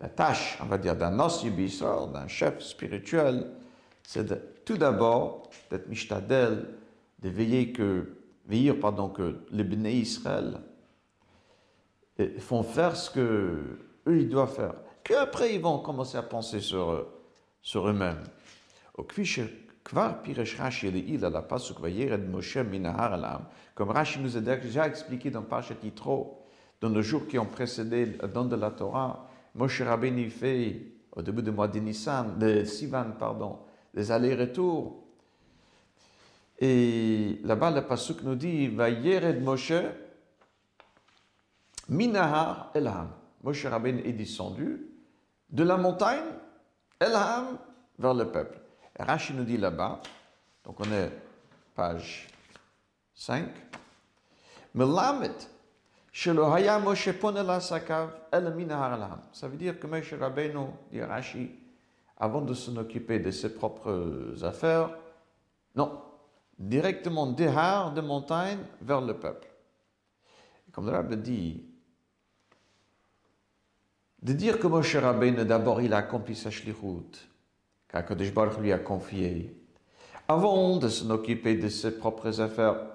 [0.00, 3.52] la tâche, on va dire, d'un Nossi Israël, d'un chef spirituel,
[4.02, 6.68] c'est de, tout d'abord d'être mishtadel,
[7.18, 10.60] de veiller que, veiller, pardon, que les Bnei Israël
[12.38, 14.74] font faire ce que eux ils doivent faire.
[15.04, 17.06] Qu'après ils vont commencer à penser sur,
[17.65, 18.23] sur eux-mêmes.
[23.73, 26.45] Comme Rashi nous a déjà expliqué dans Parashat Yitro,
[26.79, 30.79] dans les jours qui ont précédé le don de la Torah, Moshe Rabbeinu fait,
[31.11, 33.57] au début du mois de Nissan, de Sivan, pardon,
[33.93, 35.03] des allers-retours.
[36.59, 39.73] Et là-bas, le Pasuk nous dit, va Yered Moshe,
[41.89, 43.09] Minahar Elham.
[43.43, 44.85] Moshe Rabbeinu est descendu
[45.49, 46.23] de la montagne,
[47.05, 47.57] Elham,
[47.99, 48.57] vers le peuple.
[48.97, 49.99] Rashi nous dit là-bas,
[50.63, 51.11] donc on est
[51.75, 52.27] page
[53.13, 53.49] 5,
[54.73, 55.31] Melamet,
[56.17, 56.37] ça veut
[59.57, 61.51] dire que Moshe Rabbeinu, dit Rashi,
[62.17, 64.91] avant de s'en occuper de ses propres affaires,
[65.75, 66.01] non,
[66.57, 69.49] directement des de montagne vers le peuple.
[70.71, 71.65] comme le Rabbi dit,
[74.25, 77.29] de dire que Moshe Rabbeinu, d'abord, il a accompli sa shlichut,
[77.87, 79.55] qu'Akadosh Baruch lui a confié,
[80.27, 82.87] avant de s'en occuper de ses propres affaires,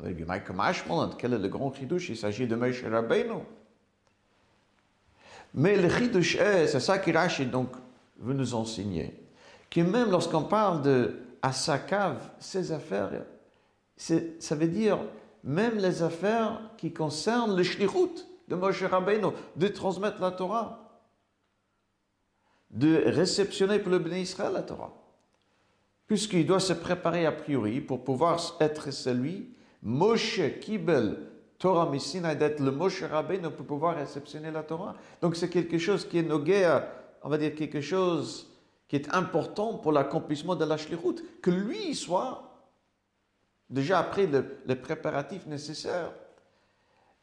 [0.00, 2.08] quel est le grand chidouche?
[2.08, 3.42] Il s'agit de Moshe Rabbeinu.
[5.52, 7.68] Mais le chidouche est, c'est ça Rashi donc
[8.18, 9.22] veut nous enseigner,
[9.68, 13.10] que même lorsqu'on parle de Asakav, ses affaires,
[13.98, 14.98] ça veut dire
[15.44, 21.02] même les affaires qui concernent le shlichut de Moshe Rabbeinu, de transmettre la Torah,
[22.70, 24.92] de réceptionner pour le béni Israël la Torah.
[26.06, 31.18] Puisqu'il doit se préparer a priori pour pouvoir être celui Moshe Kibel
[31.58, 34.94] Torah Messina d'être le Moshe Rabbeinu pour pouvoir réceptionner la Torah.
[35.20, 36.78] Donc c'est quelque chose qui est nogué,
[37.22, 38.48] on va dire quelque chose
[38.86, 42.48] qui est important pour l'accomplissement de la que lui soit
[43.68, 44.28] déjà après
[44.66, 46.12] les préparatifs nécessaires.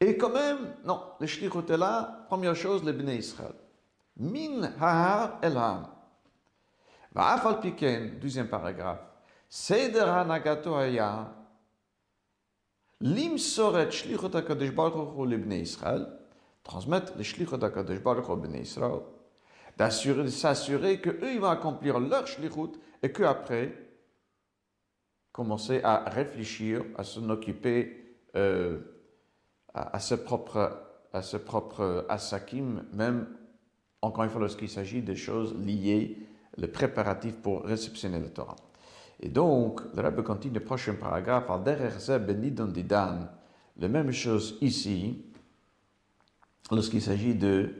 [0.05, 3.55] Et quand même, non, le shlichut est là, première chose, le béni Israël.
[4.17, 5.87] Min ha'ar elham.
[7.11, 9.01] Va'afal piken, deuxième paragraphe.
[9.49, 11.33] Seder hanagato haya
[13.01, 16.07] L'imsoret shlichot HaKadosh Baruch Hu libnei Israël,
[16.63, 18.99] transmettre le shlichot HaKadosh Baruch Hu libnei Israël,
[19.75, 23.73] d'assurer, de s'assurer qu'eux, ils vont accomplir leur shlichut et qu'après,
[25.31, 28.94] commencer à réfléchir, à s'en occuper euh,
[29.75, 30.81] à, à, ses propres,
[31.13, 33.27] à ses propres asakim, même
[34.01, 36.17] encore une fois lorsqu'il s'agit de choses liées,
[36.57, 38.55] le préparatif pour réceptionner le Torah.
[39.19, 43.29] Et donc, le Rabbi continue le prochain paragraphe, al didan,
[43.77, 45.21] la même chose ici,
[46.71, 47.73] lorsqu'il s'agit de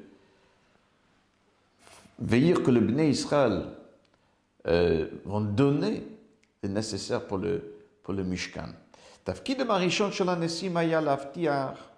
[2.19, 3.65] veiller que le Bnei Israël
[4.67, 6.03] euh, vont donner
[6.63, 7.61] le nécessaire pour le,
[8.03, 8.69] pour le Mishkan.
[9.24, 11.90] תפקיד הראשון של הנשיאים היה להבטיח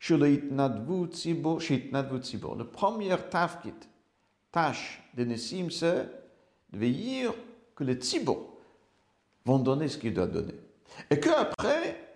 [0.00, 2.56] שלא יתנדבו ציבור, שיתנדבו ציבור.
[2.56, 3.84] Le premier tafkid,
[4.50, 6.08] tâche des Nessim, c'est
[6.70, 7.28] de veiller
[7.74, 8.58] que les tzibor
[9.44, 10.54] vont donner ce qu'ils doivent donner.
[11.10, 12.06] Et qu'après,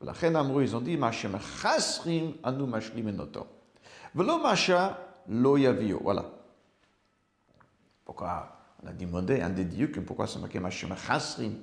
[0.00, 3.46] la reine Amrou, ils ont dit, Mashem chasrim anu mashlim enoto.
[4.14, 6.00] Velo masha lo yavio.
[6.02, 6.24] Voilà.
[8.04, 8.50] Pourquoi
[8.82, 11.54] on a demandé à un des dieux que pourquoi c'est marqué Mashem chasrim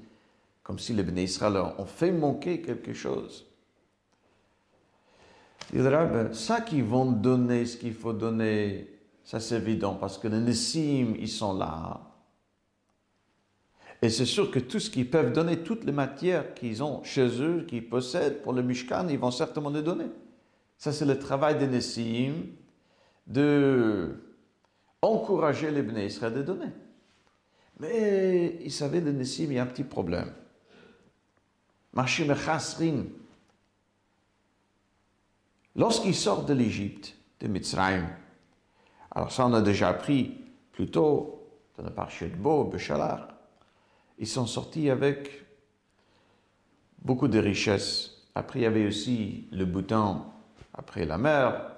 [0.67, 3.47] comme si les Bnei Israël ont fait manquer quelque chose.
[5.73, 5.89] Il dit,
[6.33, 8.89] ça qu'ils vont donner ce qu'il faut donner,
[9.23, 12.01] ça c'est évident, parce que les Nessim, ils sont là.
[14.03, 17.41] Et c'est sûr que tout ce qu'ils peuvent donner, toutes les matières qu'ils ont chez
[17.41, 20.07] eux, qu'ils possèdent pour le Mishkan, ils vont certainement les donner.
[20.79, 22.33] Ça, c'est le travail des Nessim,
[23.29, 24.17] de
[25.01, 26.73] encourager les Bnei Israël de donner.
[27.79, 30.33] Mais ils savaient, les Nessim, il y a un petit problème.
[35.75, 38.07] Lorsqu'ils sortent de l'Égypte, de Mitzrayim,
[39.11, 40.39] alors ça on a déjà appris
[40.73, 43.29] plus tôt dans la partie de Bo, Béchalar,
[44.19, 45.45] ils sont sortis avec
[47.03, 48.27] beaucoup de richesses.
[48.35, 50.23] Après, il y avait aussi le bouton
[50.75, 51.73] après la mer.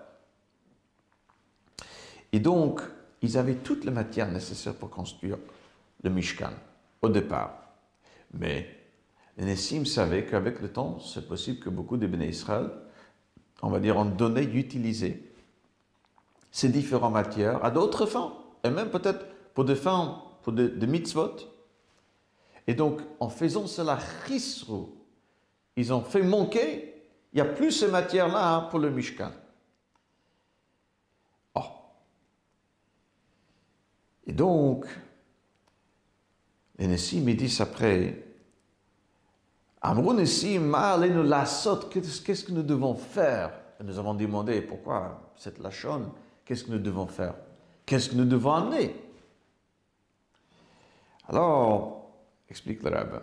[2.33, 2.81] Et donc,
[3.23, 5.39] ils avaient toutes les matières nécessaires pour construire
[6.03, 6.53] le Mishkan
[7.03, 7.55] au départ.
[8.35, 8.78] Mais
[9.39, 12.71] les Nessim savaient qu'avec le temps, c'est possible que beaucoup de Béné Israël,
[13.63, 15.33] on va dire, ont donné, utilisé
[16.51, 18.33] ces différentes matières à d'autres fins,
[18.65, 19.25] et même peut-être
[19.55, 21.37] pour des fins, pour des, mitzvot.
[22.67, 23.99] Et donc, en faisant cela,
[25.77, 29.31] ils ont fait manquer, il n'y a plus ces matières-là hein, pour le Mishkan.
[31.55, 31.61] Oh.
[34.27, 34.87] Et donc,
[36.79, 38.28] les Nessim, ils disent après,
[41.91, 43.53] qu'est-ce que nous devons faire?
[43.83, 46.13] Nous avons demandé pourquoi cette lachon,
[46.45, 47.35] qu'est-ce que nous devons faire?
[47.87, 48.95] Qu'est-ce que nous devons amener?
[51.29, 52.11] Alors,
[52.49, 53.23] explique le rabbin.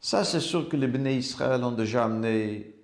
[0.00, 2.74] Ça, c'est sûr que les béné Israël ont déjà amené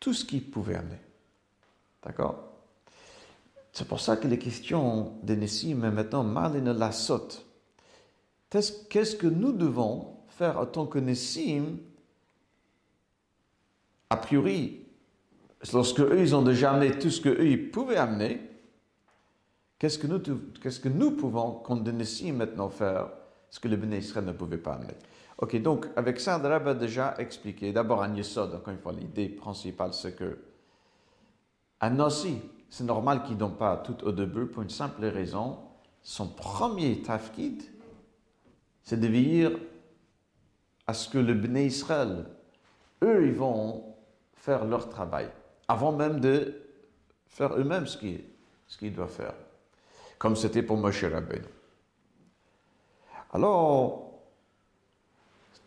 [0.00, 1.00] tout ce qu'ils pouvaient amener.
[2.02, 2.42] D'accord?
[3.72, 7.44] C'est pour ça que les questions des Nessim maintenant mal la saute.
[8.48, 11.78] Qu'est-ce que nous devons faire en tant que Nessim,
[14.10, 14.84] a priori,
[15.72, 18.40] lorsque eux, ils ont déjà amené tout ce qu'eux, ils pouvaient amener,
[19.78, 20.20] qu'est-ce que nous,
[20.60, 23.08] qu'est-ce que nous pouvons, comme Nessim, maintenant faire,
[23.48, 24.94] ce que les Béné ne pouvaient pas amener?
[25.38, 27.72] Ok, donc avec ça, le a déjà expliqué.
[27.72, 30.38] D'abord, à Yesod, encore une fois, l'idée principale, c'est que
[31.80, 35.58] à Nossi, c'est normal qu'ils n'ont pas tout au début pour une simple raison.
[36.02, 37.62] Son premier tafkid,
[38.82, 39.58] c'est de vivre
[40.86, 42.26] à ce que le Bnei Israël,
[43.02, 43.94] eux, ils vont
[44.34, 45.28] faire leur travail,
[45.68, 46.62] avant même de
[47.26, 49.34] faire eux-mêmes ce qu'ils doivent faire,
[50.18, 51.44] comme c'était pour Moshe Rabbeinu.
[53.32, 54.20] Alors,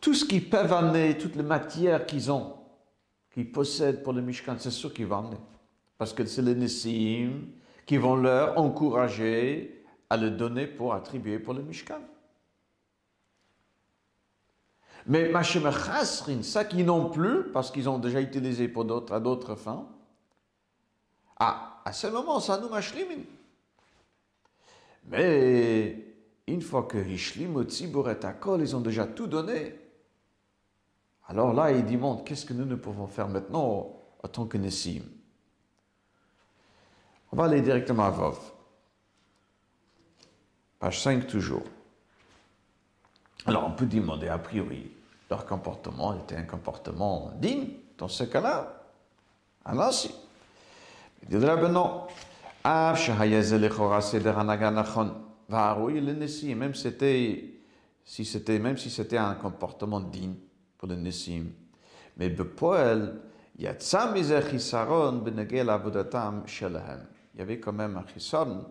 [0.01, 2.55] tout ce qu'ils peuvent amener, toutes les matières qu'ils ont,
[3.32, 5.38] qu'ils possèdent pour le Mishkan, c'est sûr qu'ils vont amener.
[5.97, 7.47] Parce que c'est les Nessim
[7.86, 11.99] qui vont leur encourager à le donner pour attribuer pour le Mishkan.
[15.10, 19.20] Mais Machem Chasrin, ça qui n'ont plus, parce qu'ils ont déjà utilisé pour d'autres, à
[19.20, 19.88] d'autres fins,
[21.39, 23.24] ah, à ce moment, ça nous machlimin.
[25.07, 26.05] Mais
[26.45, 29.80] une fois que Hishlim, Tzibur et Akol, ils ont déjà tout donné,
[31.28, 35.01] alors là, il demande qu'est-ce que nous ne pouvons faire maintenant en tant que Nessim?
[37.32, 38.39] On va aller directement à Vov.
[40.78, 41.64] Page 5 toujours.
[43.47, 44.91] Alors on peut demander a priori,
[45.30, 47.67] leur comportement était un comportement digne,
[47.97, 48.84] dans ce cas-là,
[49.65, 50.09] Allah si.
[51.23, 52.07] Il dit ben non.
[52.63, 52.93] Ah,
[56.55, 60.36] même si c'était, même si un comportement digne
[60.77, 61.45] pour le Nessim.
[62.17, 62.38] Mais il
[67.38, 68.65] y avait quand même un chisaron.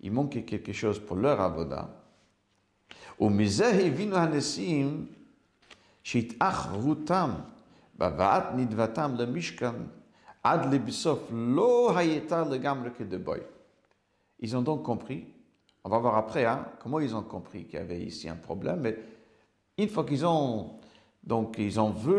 [0.00, 1.88] Il manquait quelque chose pour leur avoda.
[3.18, 5.06] Ou mizahi vinu hanessim,
[6.03, 7.31] שהתאחרותם
[7.97, 9.75] בהבאת נדבתם למשכן
[10.43, 13.39] עד לבסוף לא הייתה לגמרי כדבוי.
[14.43, 15.23] Ils ont donc compris,
[15.85, 18.81] on va voir après hein, comment ils ont compris qu'il y avait ici un problème,
[18.81, 18.97] mais
[19.77, 20.79] une fois qu'ils ont
[21.23, 22.17] donc ils ont vu,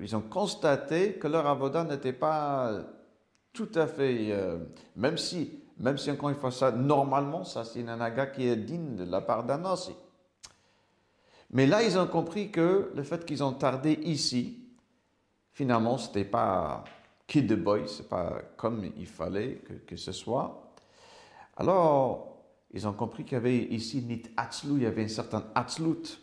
[0.00, 2.72] ils ont constaté que leur avoda n'était pas
[3.52, 4.58] tout à fait, euh,
[4.96, 8.56] même si, même si encore une fois ça, normalement ça c'est une anaga qui est
[8.56, 9.94] digne de la part d'un aussi.
[11.53, 14.59] Mais là, ils ont compris que le fait qu'ils ont tardé ici,
[15.53, 16.83] finalement, ce n'était pas
[17.27, 20.73] Kid the Boy, ce pas comme il fallait que, que, ce soit.
[21.55, 22.37] Alors,
[22.73, 26.19] ils ont compris qu'il y avait ici Nit Atzlu, il y avait un certain Atzlut.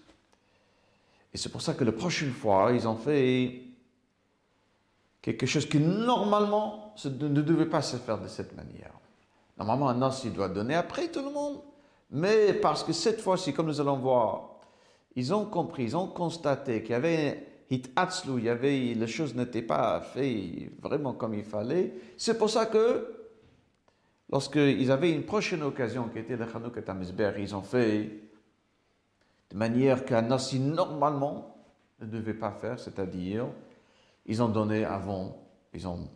[1.32, 3.62] Et c'est pour ça que la prochaine fois, ils ont fait
[5.22, 8.92] quelque chose qui normalement ne devait pas se faire de cette manière.
[9.56, 11.60] Normalement, un os, il doit donner après tout le monde.
[12.10, 14.49] Mais parce que cette fois-ci, comme nous allons voir,
[15.16, 17.88] ils ont compris, ils ont constaté qu'il y avait hit
[18.36, 21.94] il y avait, les choses n'étaient pas faites vraiment comme il fallait.
[22.16, 23.06] C'est pour ça que,
[24.28, 28.10] lorsqu'ils avaient une prochaine occasion, qui était le Chanukah Tamizber, ils ont fait
[29.50, 31.56] de manière qu'un nasi normalement
[32.00, 33.46] ne devait pas faire, c'est-à-dire,
[34.26, 35.36] ils ont donné avant,
[35.72, 36.08] ils ont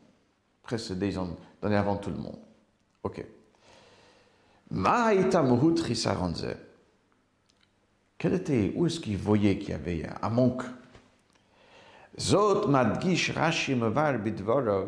[0.62, 2.38] précédé, ils ont donné avant tout le monde.
[3.02, 3.24] Ok
[8.17, 10.63] Quel était, où est-ce qu'il voyait qu'il y avait un manque
[12.17, 14.87] זאת מדגיש רש"י מבאר בדבריו,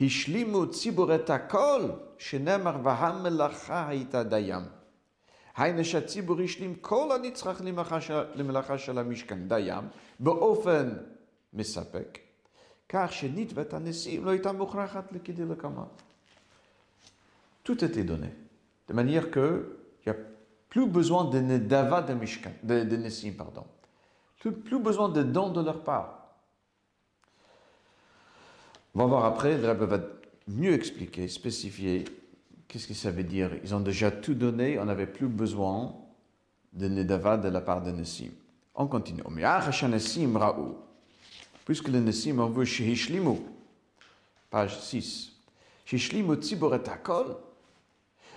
[0.00, 1.82] השלימו ציבור את הכל,
[2.18, 4.62] שנאמר והמלאכה הייתה דיים.
[5.56, 7.62] היינו שהציבור השלים כל הנצרך
[8.34, 9.84] למלאכה של המשכן, דיים,
[10.20, 10.88] באופן
[11.54, 12.18] מספק,
[12.88, 15.84] כך שנתבת הנשיאים לא הייתה מוכרחת לכדלקמן.
[17.64, 18.32] Tout était donné.
[18.88, 20.20] De manière que il n'y a
[20.71, 23.65] plus besoin de nedava de Mishkan, de, de Nessim, pardon.
[24.39, 26.29] Plus, plus besoin de dons de leur part.
[28.95, 29.99] On va voir après, le Rabbi va
[30.47, 32.05] mieux expliquer, spécifier
[32.69, 33.51] qu'est-ce que ça veut dire.
[33.63, 35.93] Ils ont déjà tout donné, on n'avait plus besoin
[36.71, 38.31] de nedava de la part de Nessim.
[38.73, 39.23] On continue.
[41.65, 43.39] Puisque le Nessim ont vu Shehishlimu,
[44.49, 45.33] page 6.
[45.83, 47.35] Shehishlimu tzibor et hakol,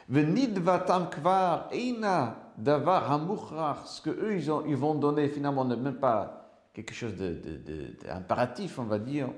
[0.08, 3.86] Kvar eina davar hamouchar.
[3.86, 8.78] Ce que eux, ils, ont, ils vont donner finalement n'est même pas quelque chose d'impératif,
[8.78, 9.28] on va dire,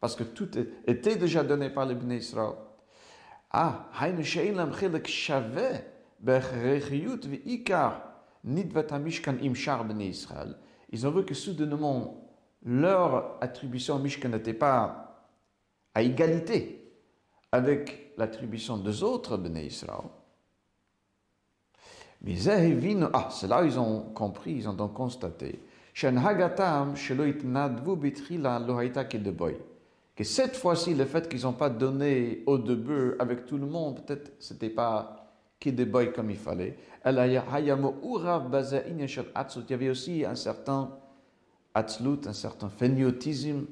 [0.00, 0.50] parce que tout
[0.86, 2.54] était déjà donné par les Bnei Israël.
[3.50, 5.84] Ah, hainu sheilam chilek shaveh
[6.20, 8.02] bechrechiut ve'ikar
[8.44, 10.56] nidvatamishkan imshar Bnei Israël.
[10.90, 12.24] Ils ont vu que soudainement,
[12.64, 15.26] leur attribution au Mishkan n'était pas
[15.94, 16.83] à égalité
[17.54, 20.00] avec l'attribution des autres Bnei Israël.
[22.22, 22.34] Mais
[23.12, 25.60] ah, c'est là ils ont compris, ils ont donc constaté,
[30.16, 34.04] que cette fois-ci, le fait qu'ils n'ont pas donné au début avec tout le monde,
[34.04, 35.20] peut-être c'était pas
[35.64, 36.76] boy comme il fallait.
[37.06, 37.38] Il y
[39.72, 40.90] avait aussi un certain
[41.72, 43.64] atzlut, un certain phéniotisme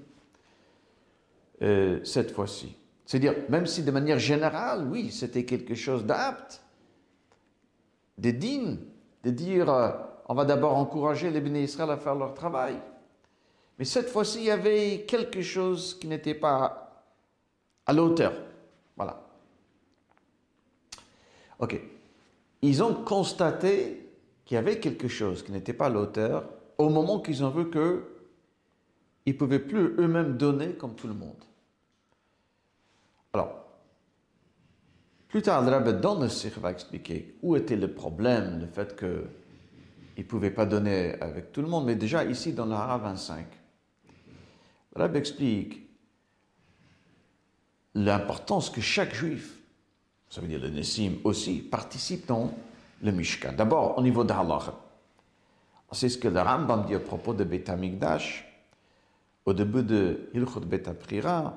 [1.63, 2.77] euh, cette fois-ci.
[3.13, 6.63] C'est-à-dire, même si de manière générale, oui, c'était quelque chose d'apte,
[8.17, 8.79] de digne,
[9.23, 9.91] de dire, euh,
[10.31, 12.75] on va d'abord encourager les bénis Israël à faire leur travail.
[13.79, 17.05] Mais cette fois-ci, il y avait quelque chose qui n'était pas
[17.85, 18.33] à l'auteur.
[18.97, 19.23] Voilà.
[21.59, 21.79] Ok.
[22.63, 24.09] Ils ont constaté
[24.47, 26.49] qu'il y avait quelque chose qui n'était pas à l'auteur
[26.79, 28.01] au moment qu'ils ont vu qu'ils
[29.27, 31.45] ne pouvaient plus eux-mêmes donner comme tout le monde.
[33.33, 33.63] Alors,
[35.29, 39.09] plus tard, le rabbin Sikh va expliquer où était le problème, le fait qu'il
[40.19, 43.47] ne pouvait pas donner avec tout le monde, mais déjà ici dans le Hara 25,
[44.95, 45.89] le rabbin explique
[47.95, 49.59] l'importance que chaque juif,
[50.29, 52.53] ça veut dire le Nessim aussi, participe dans
[53.03, 53.53] le Mishkan.
[53.53, 54.35] D'abord, au niveau de.
[55.93, 58.47] C'est ce que le Rambam dit à propos de Beth Amikdash,
[59.45, 61.55] au début de Hilchot Bet Prira,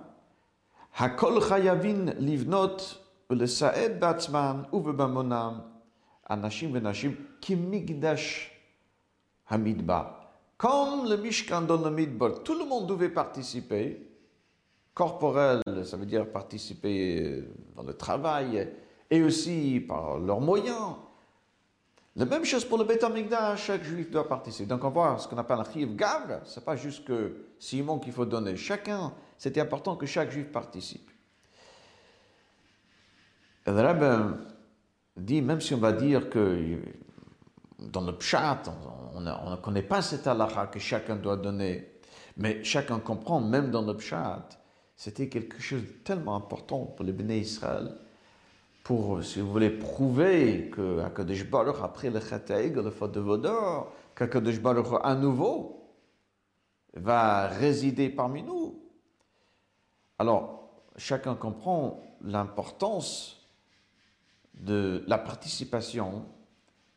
[0.96, 2.98] הכל חייבים לבנות
[3.30, 5.58] ולסעד בעצמם ובממונם
[6.30, 8.50] אנשים ונשים כמקדש
[9.48, 10.04] המדבר.
[10.62, 14.06] Comme le Mishkan dans le Midbar, tout le monde devait participer.
[14.92, 17.44] Corporel, ça veut dire participer
[17.74, 18.68] dans le travail
[19.10, 20.96] et aussi par leurs moyens.
[22.16, 24.66] La même chose pour le Beth Amikdash, chaque juif doit participer.
[24.66, 28.12] Donc on voit ce qu'on appelle un chiv gavre, c'est pas juste que Simon qu'il
[28.12, 28.56] faut donner.
[28.56, 31.09] Chacun c'était important que chaque juif participe.
[33.65, 34.37] le rabbin
[35.17, 36.79] dit, même si on va dire que
[37.79, 38.63] dans le pshat,
[39.13, 41.99] on ne connaît pas cette halakha que chacun doit donner,
[42.37, 44.47] mais chacun comprend, même dans le pshat,
[44.95, 47.95] c'était quelque chose de tellement important pour les béné Israël,
[48.83, 53.91] pour, si vous voulez, prouver que Akadosh Baruch, après le Chataïg, le faute de Vodor,
[54.15, 55.89] qu'Akadosh Baruch à nouveau
[56.93, 58.84] va résider parmi nous.
[60.17, 63.45] Alors, chacun comprend l'importance
[64.53, 66.25] de la participation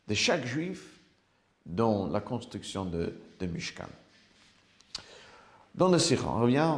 [0.07, 1.01] de chaque juif
[1.65, 3.89] dans la construction de, de Mishkan.
[5.75, 6.77] Dans le Sira, on revient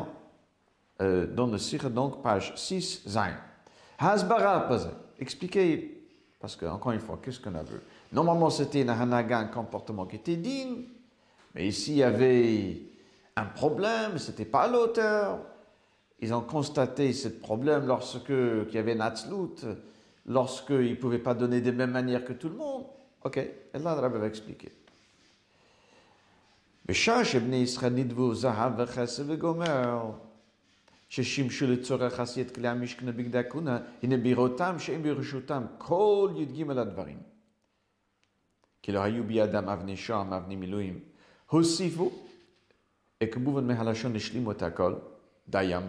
[1.02, 3.36] euh, dans le Sira, donc page 6, Zain.
[4.00, 4.68] Hasbara,
[5.20, 6.04] expliquez,
[6.40, 7.80] parce que, encore une fois, qu'est-ce qu'on a vu?
[8.12, 10.84] Normalement, c'était un comportement qui était digne,
[11.54, 12.82] mais ici, il y avait
[13.36, 15.40] un problème, c'était pas à l'auteur.
[16.21, 19.57] Ils ont constaté ce problème lorsque il y avait Natslut,
[20.27, 22.85] lorsqu'ils ne pouvaient pas donner de même manière que tout le monde.
[23.23, 24.73] Ok, et là, le Rabbi va expliquer.
[26.89, 30.11] בשעה שבני ישראל נדבו זהב וכסף וגומר,
[31.09, 37.19] ששימשו לצורך עשיית כלי המשכן בגדי הכהונה, הנה בראותם שאין ברשותם כל י"ג הדברים.
[38.83, 41.01] כי לא היו בידם אבני שוהם, אבני מילואים.
[41.51, 42.11] הוסיפו,
[43.31, 44.95] כמובן מהלשון השלימו את הכל,
[45.49, 45.83] דיים.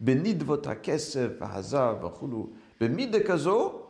[0.00, 2.48] בנדבות הכסף והזהב וכולו,
[2.80, 3.82] במידה כזו,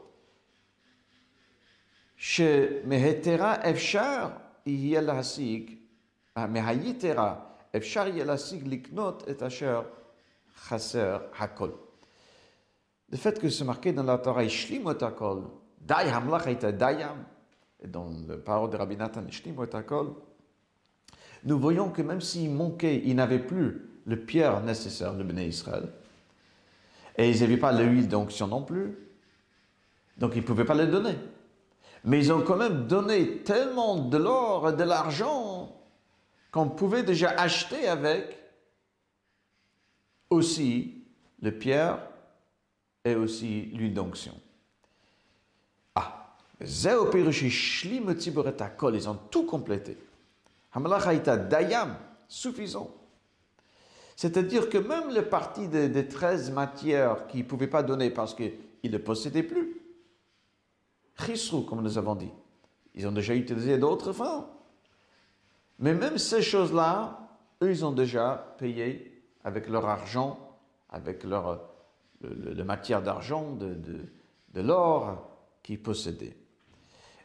[2.16, 4.28] שמהתרה אפשר
[4.66, 5.74] יהיה להשיג,
[6.36, 7.34] מהיתרה
[7.76, 9.82] אפשר יהיה להשיג לקנות את אשר
[10.56, 11.70] חסר הכל.
[13.12, 15.44] Le fait que c'est marqué dans la Torah, Ishlimot Akol,
[15.80, 17.24] Dai Hamlach et Dayam,
[17.80, 20.12] et dans le parole de Rabbi Nathan, Ishlimot Akol,
[21.44, 25.88] nous voyons que même s'il manquait, il n'avait plus le pierre nécessaire de Béné Israël,
[27.17, 28.97] et ils n'avaient pas l'huile d'onction non plus,
[30.17, 31.15] donc ils ne pouvaient pas le donner.
[32.03, 35.75] Mais ils ont quand même donné tellement de l'or et de l'argent
[36.51, 38.37] qu'on pouvait déjà acheter avec
[40.29, 41.03] aussi
[41.41, 41.99] le pierre
[43.03, 44.33] et aussi l'huile d'onction.
[45.95, 46.87] Ah, ils
[49.09, 49.97] ont tout complété.
[51.49, 51.95] Dayam,
[52.27, 52.89] suffisant.
[54.21, 58.53] C'est-à-dire que même les parties des 13 matières qu'ils ne pouvaient pas donner parce qu'ils
[58.83, 59.81] ne le possédaient plus,
[61.17, 62.29] Chisrou, comme nous avons dit.
[62.93, 64.47] Ils ont déjà utilisé d'autres fins.
[65.79, 67.31] Mais même ces choses-là,
[67.63, 70.55] eux, ils ont déjà payé avec leur argent,
[70.91, 71.59] avec leur
[72.21, 75.31] le, matière d'argent, de l'or
[75.63, 76.37] qu'ils possédaient.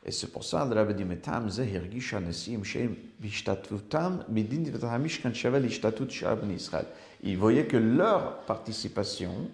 [0.08, 5.34] Et c'est pour ça, le Rabbi dit, Metam ze hirgisha nesim shem bishtatutam midin v'tamishkan
[5.34, 6.86] shavel ishtatut shab Israël.
[7.24, 9.50] Ils voyaient que leur participation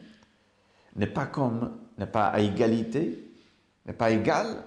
[0.94, 3.32] n'est pas comme, n'est pas à égalité
[3.86, 4.62] n'est pas égal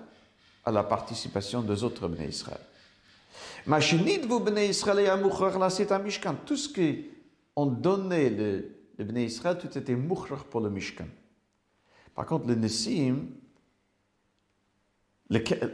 [0.65, 2.59] à la participation des autres Bnei Israël.
[6.45, 6.69] Tout ce
[7.53, 11.07] qu'on donnait le, le Bnei Israël, tout était mouchrach pour le Mishkan.
[12.13, 13.27] Par contre, le Nessim,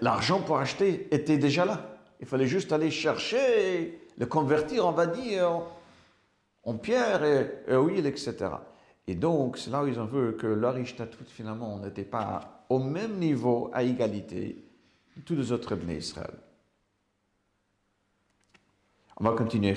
[0.01, 1.99] l'argent pour acheter était déjà là.
[2.21, 5.63] Il fallait juste aller chercher, le convertir, on va dire,
[6.65, 8.35] en pierre et, et huile, etc.
[9.07, 12.79] Et donc, c'est là où ils ont vu que leur Ishtatut, finalement, n'était pas au
[12.79, 14.65] même niveau, à égalité,
[15.17, 16.35] de tous les autres Bnei Israël.
[19.19, 19.75] On va continuer.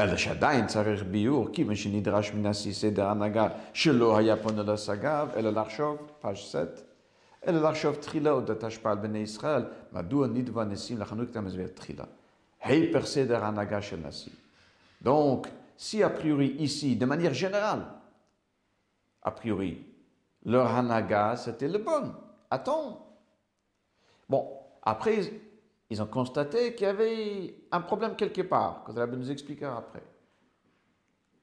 [0.00, 5.96] אלא שעדיין צריך ביור, כיוון שנדרש מן סדר הנהגה שלא היה פונה להשגיו, אלא לחשוב,
[6.20, 6.82] פאש סט,
[7.46, 12.04] אלא לחשוב תחילה אודות השפעה על בני ישראל, מדוע נדבו הנשיאים לחנוק המזבח תחילה.
[12.62, 14.32] היפר סדר ההנהגה של נשיא.
[15.04, 15.46] Donc,
[15.76, 17.84] si a priori ici, de manière générale,
[19.22, 19.86] a priori,
[20.44, 22.14] leur hanaga, c'était le bon.
[22.50, 23.06] Attends.
[24.28, 24.48] Bon,
[24.82, 25.20] après,
[25.90, 30.02] ils ont constaté qu'il y avait un problème quelque part, que Rabbi nous expliquera après.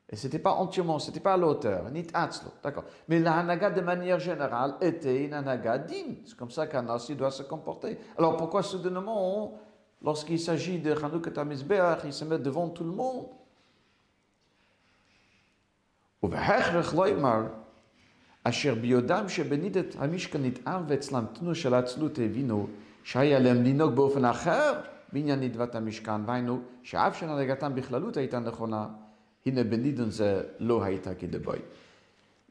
[0.09, 2.83] Et ce n'était pas entièrement, ce n'était pas à l'auteur, ni Tatslo, d'accord.
[3.07, 6.17] Mais la hanaga, de manière générale, était une hanaga digne.
[6.25, 7.97] C'est comme ça qu'un nasi doit se comporter.
[8.17, 9.59] Alors pourquoi soudainement,
[10.03, 13.25] lorsqu'il s'agit de Hanouka Tamizbeach, il se met devant tout le monde
[18.43, 22.67] אשר ביודעם שבנידת המשכן נטעם ואצלם תנו של עצלות הבינו
[23.03, 24.73] שהיה להם לנהוג באופן אחר
[25.13, 28.87] בעניין נדבת המשכן, והיינו שאף שנהגתם בכללות הייתה נכונה,
[29.46, 29.64] le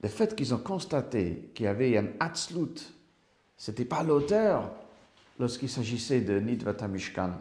[0.07, 2.93] fait qu'ils ont constaté qu'il y avait un atzlut,
[3.57, 4.71] c'était pas l'auteur
[5.39, 7.31] lorsqu'il s'agissait de Nidvata Mishkan.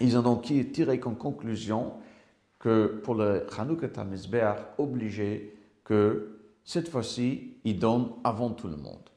[0.00, 1.92] Ils ont donc tiré comme conclusion
[2.58, 5.54] que pour le Chanukah Mizbeach, obligé
[5.84, 9.08] que cette fois-ci, il donne avant tout le monde.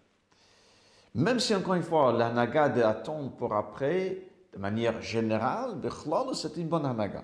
[1.15, 4.21] Même si, encore une fois, l'anaga de attendre pour après,
[4.53, 5.75] de manière générale,
[6.33, 7.23] c'est une bonne anaga.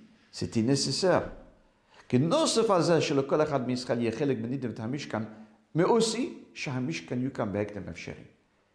[0.31, 1.29] c'était nécessaire
[2.07, 5.23] que non se faisait chez le benidem hamishkan,
[5.75, 6.71] mais aussi chez.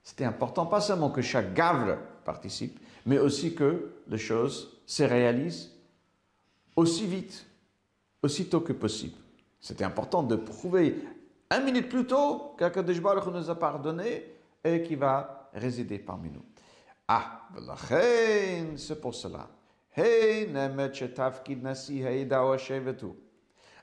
[0.02, 5.72] C'était important, pas seulement que chaque gavre participe, mais aussi que les choses se réalisent
[6.76, 7.46] aussi vite,
[8.22, 9.16] aussitôt que possible.
[9.60, 11.02] C'était important de prouver
[11.50, 14.24] un minute plus tôt qu'Akadosh Baruch nous a pardonné
[14.62, 16.44] et qui va résider parmi nous.
[17.08, 17.48] Ah,
[18.76, 19.48] c'est pour cela.
[19.95, 23.15] Hey, nemet shetafkid nasi heida o shevetu.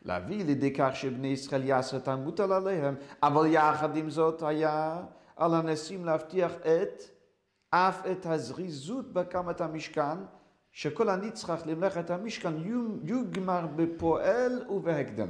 [0.04, 5.02] להביא לידי כך שבני ישראל יעשו את המוטל עליהם, אבל יחד עם זאת היה
[5.36, 7.02] על הנשיאים להבטיח את,
[7.70, 10.18] אף את הזריזות בהקמת המשכן,
[10.72, 12.52] שכל הנצרך למלאכת המשכן
[13.02, 15.28] יוגמר בפועל ובהקדם.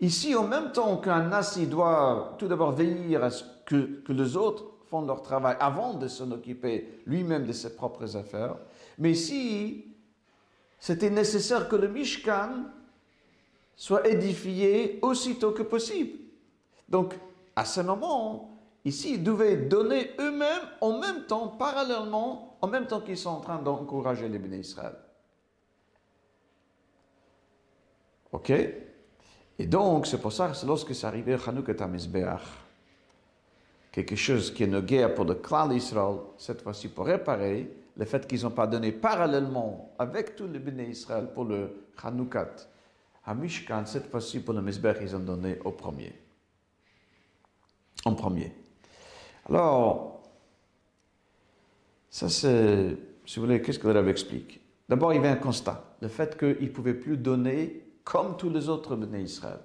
[0.00, 4.36] Ici, en même temps qu'un nasi doit tout d'abord veiller à ce que, que les
[4.36, 8.55] autres font leur travail avant de s'en occuper lui-même de ses propres affaires,
[8.97, 9.85] mais ici,
[10.79, 12.65] c'était nécessaire que le Mishkan
[13.75, 16.17] soit édifié aussitôt que possible.
[16.89, 17.13] Donc,
[17.55, 23.01] à ce moment, ici, ils devaient donner eux-mêmes en même temps, parallèlement, en même temps
[23.01, 24.95] qu'ils sont en train d'encourager les bénis Israël.
[28.31, 28.51] Ok?
[29.59, 32.66] Et donc, c'est pour ça que lorsque c'est arrivé Chanukah Tamizbeach,
[34.03, 38.05] quelque chose qui est une guerre pour le clan d'Israël, cette fois-ci pour réparer, le
[38.05, 42.53] fait qu'ils n'ont pas donné parallèlement avec tous les bénis Israël pour le Hanoukat
[43.25, 46.13] à Mishkan, cette fois-ci pour le Mizbech, ils ont donné au premier.
[48.05, 48.53] En premier.
[49.49, 50.21] Alors,
[52.11, 52.95] ça c'est,
[53.25, 54.61] si vous voulez, qu'est-ce que le Rabbi explique?
[54.87, 58.51] D'abord, il y avait un constat, le fait qu'ils ne pouvaient plus donner comme tous
[58.51, 59.57] les autres bénis Israël.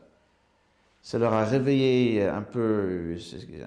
[1.03, 3.17] Ça leur a réveillé un peu,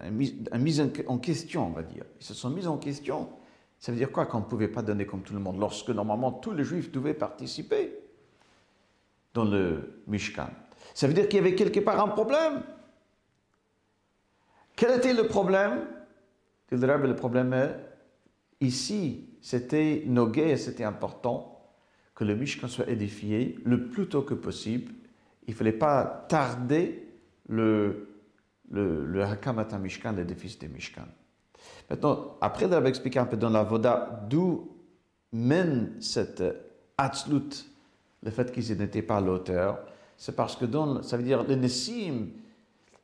[0.02, 2.06] un mise en question, on va dire.
[2.20, 3.30] Ils se sont mis en question
[3.80, 6.32] ça veut dire quoi qu'on ne pouvait pas donner comme tout le monde, lorsque normalement
[6.32, 8.00] tous les juifs devaient participer
[9.34, 10.50] dans le Mishkan?
[10.96, 12.64] Ça veut dire qu'il y avait quelque part un problème.
[14.76, 15.86] Quel était le problème?
[16.72, 17.76] Le problème est,
[18.60, 21.62] ici, c'était et c'était important
[22.16, 24.94] que le Mishkan soit édifié le plus tôt que possible.
[25.48, 27.05] Il ne fallait pas tarder
[27.48, 28.08] le,
[28.72, 31.08] le, le Hakamata Mishkan, l'édifice des Mishkan.
[31.90, 34.72] Maintenant, après d'avoir expliqué un peu dans la Voda d'où
[35.32, 36.44] mène cette
[36.98, 37.66] Atzlut,
[38.24, 39.80] le fait qu'ils n'étaient pas l'auteur,
[40.18, 40.66] c'est parce que
[41.04, 42.28] ça veut dire les Nessim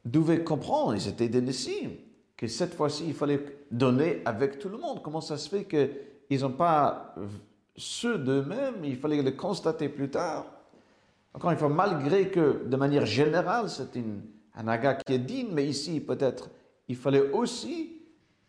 [0.06, 1.92] devaient comprendre, ils étaient des Nessim,
[2.38, 5.02] que cette fois-ci il fallait donner avec tout le monde.
[5.04, 7.14] Comment ça se fait qu'ils n'ont pas
[7.76, 10.46] ceux d'eux-mêmes, il fallait le constater plus tard?
[11.34, 13.98] Encore une fois, malgré que de manière générale c'est
[14.56, 16.50] un aga qui est digne, mais ici peut-être
[16.88, 18.02] il fallait aussi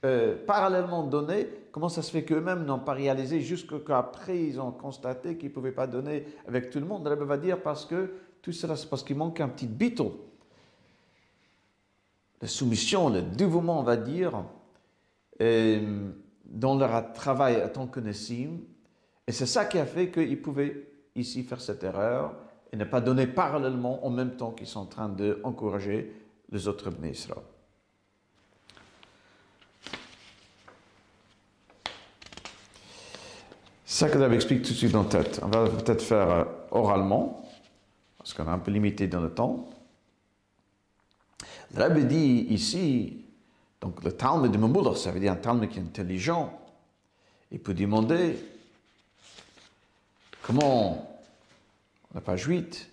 [0.05, 5.37] euh, parallèlement donné, comment ça se fait qu'eux-mêmes n'ont pas réalisé jusqu'après ils ont constaté
[5.37, 8.11] qu'ils ne pouvaient pas donner avec tout le monde Elle va dire parce que
[8.43, 10.13] tout cela c'est parce qu'il manque un petit biton.
[12.41, 14.45] La soumission, le dévouement, on va dire,
[15.41, 16.11] euh,
[16.45, 18.59] dans leur travail à tant que Nessim.
[19.29, 22.35] Et c'est ça qui a fait qu'ils pouvaient ici faire cette erreur
[22.73, 26.13] et ne pas donner parallèlement en même temps qu'ils sont en train d'encourager
[26.51, 27.43] les autres Israël.
[34.03, 35.39] ça que j'avais expliqué tout de suite en tête.
[35.43, 37.49] On va peut-être faire euh, oralement,
[38.19, 39.69] parce qu'on est un peu limité dans le temps.
[41.75, 43.25] Le Rabbi dit ici,
[43.81, 46.59] donc le Talmud de Mamoulah, ça veut dire un Talmud qui est intelligent.
[47.53, 48.39] Il peut demander
[50.43, 51.12] comment,
[52.15, 52.91] n'a pas 8,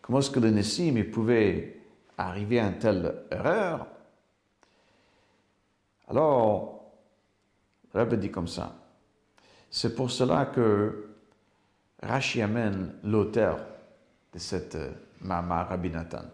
[0.00, 1.80] comment est-ce que le Nessim pouvait
[2.16, 3.86] arriver à une telle erreur?
[6.08, 6.92] Alors,
[7.94, 8.74] Rabbi dit comme ça.
[9.70, 11.08] C'est pour cela que
[12.02, 13.58] Rashi amène l'auteur
[14.32, 16.24] de cette euh, Mama Rabbi Nathan.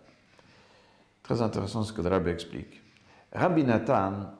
[1.22, 2.80] Très intéressant ce que le Rabbi explique.
[3.32, 4.32] Rabbi Nathan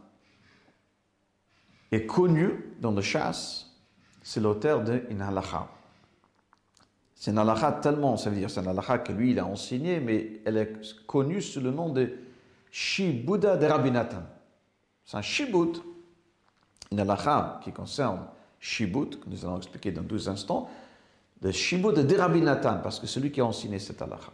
[1.92, 3.70] est connu dans le chasse,
[4.22, 5.68] c'est l'auteur de Inalacha.
[7.18, 10.00] C'est une halakha tellement, ça veut dire c'est une halakha que lui il a enseigné,
[10.00, 12.12] mais elle est connue sous le nom de
[12.70, 14.22] Shibuda de Rabbi Nathan.
[15.04, 15.78] C'est un shibud,
[16.92, 18.20] une halakha qui concerne
[18.60, 20.68] Shibut, que nous allons expliquer dans 12 instants,
[21.40, 24.32] le Shibut de Derabinatan, parce que c'est lui qui a enseigné cette halakha.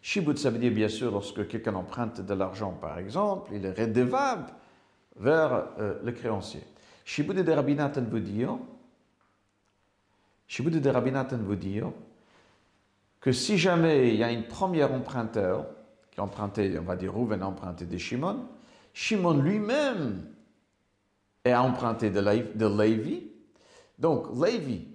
[0.00, 3.78] Shibut, ça veut dire bien sûr lorsque quelqu'un emprunte de l'argent, par exemple, il est
[3.78, 4.52] redevable
[5.16, 6.62] vers euh, le créancier.
[7.04, 8.56] Shibut de Derabinatan veut dire,
[10.46, 11.90] Shibut de Derabinatan veut dire
[13.26, 15.66] que si jamais il y a une première emprunteur
[16.12, 18.46] qui a emprunté, on va dire Rouven a emprunté des Shimon,
[18.92, 20.32] Shimon lui-même
[21.44, 23.28] est emprunté de, Lévi.
[23.98, 24.86] Donc, Lévi,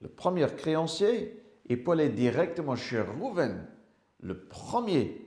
[0.00, 3.66] le premier créancier, peut aller directement chez Rouven,
[4.22, 5.20] le premier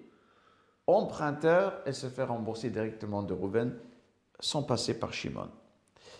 [0.87, 3.77] emprunteur, et se faire rembourser directement de Rouven
[4.39, 5.49] sans passer par Shimon.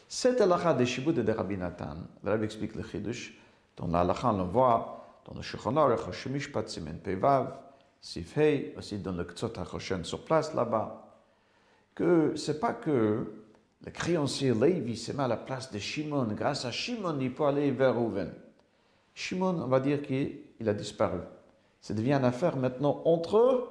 [0.07, 3.35] Cette halakha de Shibud et de Rabbi Nathan, le Rabbi explique le Chidush,
[3.77, 4.98] dans la halakha, on voit
[5.29, 7.53] dans le Shulchan Aruch, Shemishpat Simen Pevav,
[8.01, 11.05] Sifhei, aussi dans le Ktsot HaChoshen sur place là-bas,
[11.93, 13.25] que c'est pas que
[13.85, 16.27] le créancier Lévi s'est mis à la place de Shimon.
[16.33, 18.33] Grâce à Shimon, il peut aller vers Rouven.
[19.13, 21.19] Shimon, on va dire qu'il a disparu.
[21.79, 23.69] Ça devient une affaire maintenant entre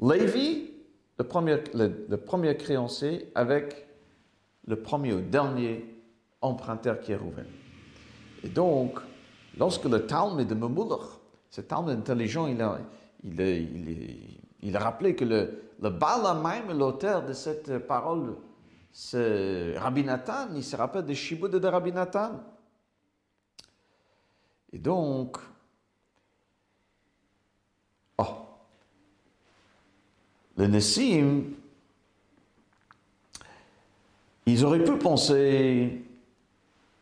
[0.00, 0.70] Lévi,
[1.18, 3.86] le premier, le, premier créancier, avec
[4.66, 5.84] le premier ou dernier
[6.40, 7.46] emprunteur qui est Rouven.
[8.42, 8.98] Et donc,
[9.58, 11.18] lorsque le Talmud de Memulach,
[11.50, 12.78] ce Talmud intelligent, il a,
[14.78, 18.36] rappelé que le, le même, l'auteur de cette parole,
[18.92, 22.40] c'est Rabbi Nathan, il se rappelle des Shiboud de Rabbi Nathan.
[24.72, 25.36] Et donc,
[28.18, 28.24] oh,
[30.56, 31.44] le Nessim,
[34.46, 36.04] ils auraient pu penser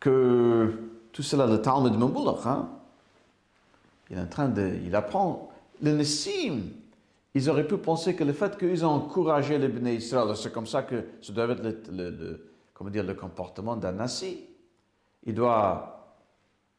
[0.01, 0.88] que
[1.18, 2.68] tout cela, le Talmud de Mambulach, hein,
[4.08, 5.50] il est en train de, il apprend,
[5.82, 6.60] le Nessim,
[7.34, 10.68] ils auraient pu penser que le fait qu'ils ont encouragé les Bnei Israël, c'est comme
[10.68, 14.44] ça que ça doit être le, comment dire, le comportement d'un nasi.
[15.24, 16.14] Il doit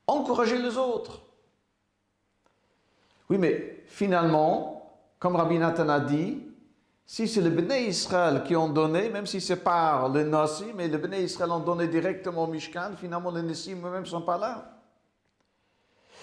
[0.07, 1.19] encourager les autres.
[3.29, 6.37] Oui, mais finalement, comme Rabbi Nathan a dit,
[7.11, 10.87] si c'est les Bnei Israël qui ont donné, même si c'est par les Nasi, mais
[10.87, 14.37] les Bnei Israël ont donné directement au Mishkan, finalement les Nessim eux-mêmes ne sont pas
[14.37, 14.79] là.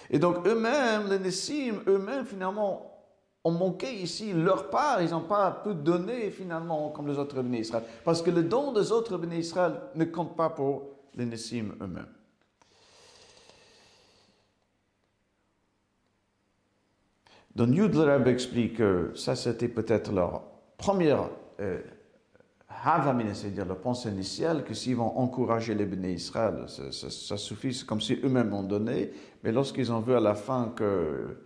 [0.08, 3.04] Et donc eux-mêmes, les Nessim, eux-mêmes finalement
[3.42, 7.62] ont manqué ici leur part, ils n'ont pas pu donner finalement comme les autres bénis
[7.62, 7.82] Israël.
[8.04, 10.84] Parce que le don des autres bénis Israël ne compte pas pour
[11.16, 12.06] les Nessim eux-mêmes.
[17.56, 21.80] Donc Yud explique que ça c'était peut-être leur première euh,
[23.34, 28.18] c'est-à-dire la pensée initiale, que s'ils vont encourager les bénis Israël, ça, suffit, comme si
[28.22, 29.12] eux-mêmes ont donné,
[29.42, 31.38] mais lorsqu'ils ont vu à la fin que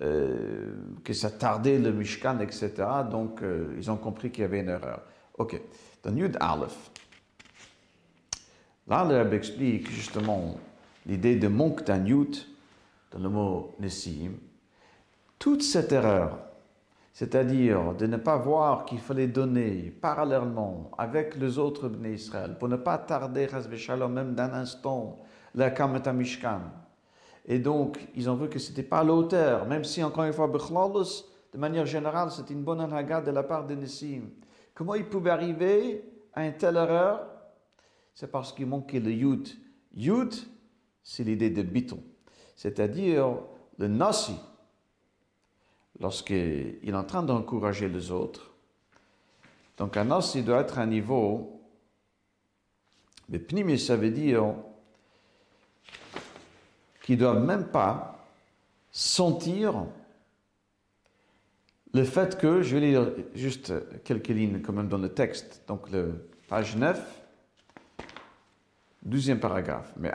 [0.00, 0.74] euh,
[1.04, 2.72] que ça tardait le Mishkan, etc.
[3.08, 5.02] Donc, euh, ils ont compris qu'il y avait une erreur.
[5.38, 5.60] OK.
[6.02, 6.90] Dans Yud Aleph,
[8.88, 10.56] là, le explique justement
[11.06, 12.36] l'idée de Yud
[13.12, 14.32] dans le mot Nessim.
[15.38, 16.38] Toute cette erreur,
[17.14, 22.16] c'est-à-dire de ne pas voir qu'il fallait donner parallèlement avec les autres Bnei
[22.58, 23.48] pour ne pas tarder,
[24.10, 25.20] même d'un instant,
[25.54, 26.60] la Kamet Mishkan,
[27.46, 30.48] et donc, ils ont vu que ce n'était pas l'auteur, même si, encore une fois,
[30.48, 34.30] de manière générale, c'est une bonne anaga de la part de Nissim.
[34.74, 37.26] Comment il pouvait arriver à une telle erreur?
[38.14, 39.48] C'est parce qu'il manquait le Yud.
[39.94, 40.34] Yud,
[41.02, 42.02] c'est l'idée de biton,
[42.56, 43.38] c'est-à-dire
[43.78, 44.36] le Nasi.
[46.00, 48.52] Lorsqu'il est en train d'encourager les autres,
[49.76, 51.60] donc un Nasi doit être à un niveau,
[53.28, 54.54] mais Pnimi, ça veut dire
[57.02, 58.26] qui ne doivent même pas
[58.90, 59.86] sentir
[61.92, 63.72] le fait que, je vais lire juste
[64.02, 67.22] quelques lignes quand même dans le texte, donc le page 9,
[69.02, 69.92] deuxième paragraphe.
[69.96, 70.10] Mais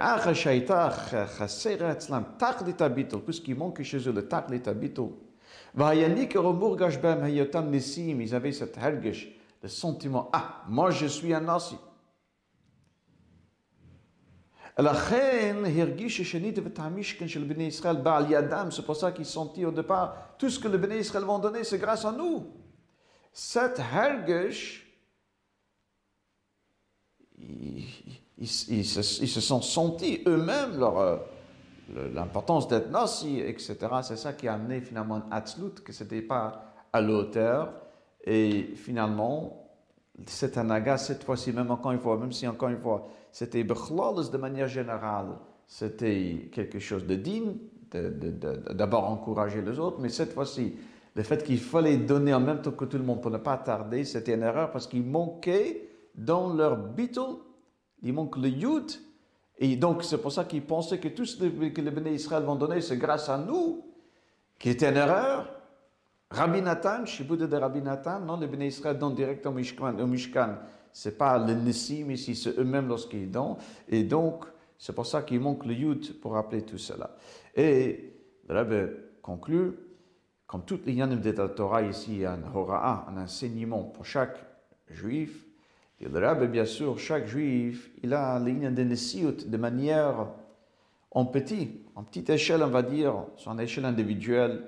[3.25, 5.28] puisqu'il manque chez eux le tachlit habito,
[5.77, 5.85] ils
[8.35, 9.29] avaient cette hergesh,
[9.61, 11.77] le sentiment, ah, moi je suis un nasi.
[18.71, 21.65] C'est pour ça qu'ils sentit au départ, tout ce que les Bnei Israël vont donner,
[21.65, 22.47] c'est grâce à nous.
[23.33, 24.87] Cette hergish,
[27.37, 27.83] ils,
[28.37, 31.17] ils, se, sont sentis eux-mêmes euh,
[32.13, 33.77] l'importance d'être nasi, etc.
[34.03, 37.73] C'est ça qui a amené finalement Atzlut, que ce n'était pas à l'auteur.
[38.23, 39.69] Et finalement,
[40.25, 44.37] cet anaga, cette fois-ci, même encore une fois, même si encore une fois, c'était de
[44.37, 45.37] manière générale,
[45.67, 47.55] c'était quelque chose de digne,
[47.91, 50.75] d'abord encourager les autres, mais cette fois-ci,
[51.15, 53.57] le fait qu'il fallait donner en même temps que tout le monde pour ne pas
[53.57, 57.37] tarder, c'était une erreur parce qu'il manquait dans leur beetle,
[58.01, 58.91] il manque le yud,
[59.59, 62.55] et donc c'est pour ça qu'ils pensaient que tout ce que les bénis Israël vont
[62.55, 63.85] donner, c'est grâce à nous,
[64.57, 65.53] qui était une erreur.
[66.31, 70.55] Rabbi Nathan, Shibud de Rabbi Nathan, non, les bénis Israël donnent directement au Mishkan
[70.91, 73.57] c'est pas le Nissim ici, c'est eux-mêmes lorsqu'ils donnent.
[73.87, 74.45] Et donc,
[74.77, 77.15] c'est pour ça qu'il manque le Yud pour rappeler tout cela.
[77.55, 78.13] Et
[78.47, 78.75] le Rabbi
[79.21, 79.73] conclut,
[80.47, 83.83] comme toutes les Yanim de la Torah ici, il y a un Hora'a, un enseignement
[83.83, 84.37] pour chaque
[84.89, 85.45] juif,
[86.07, 90.27] le rabbi, bien sûr, chaque juif, il a ligne de Nessiout de manière
[91.11, 94.63] en petit, en petite échelle, on va dire, son échelle individuelle.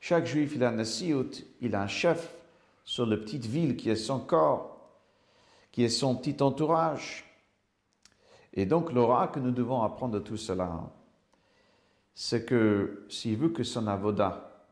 [0.00, 2.34] Chaque juif, il a un Nessiout, il a un chef
[2.84, 4.90] sur la petite ville qui est son corps,
[5.72, 7.24] qui est son petit entourage.
[8.52, 10.90] Et donc, l'aura que nous devons apprendre de tout cela,
[12.14, 14.66] c'est que s'il veut que son avoda,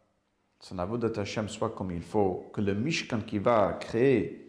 [0.60, 4.45] son avoda Hashem soit comme il faut, que le Mishkan qui va créer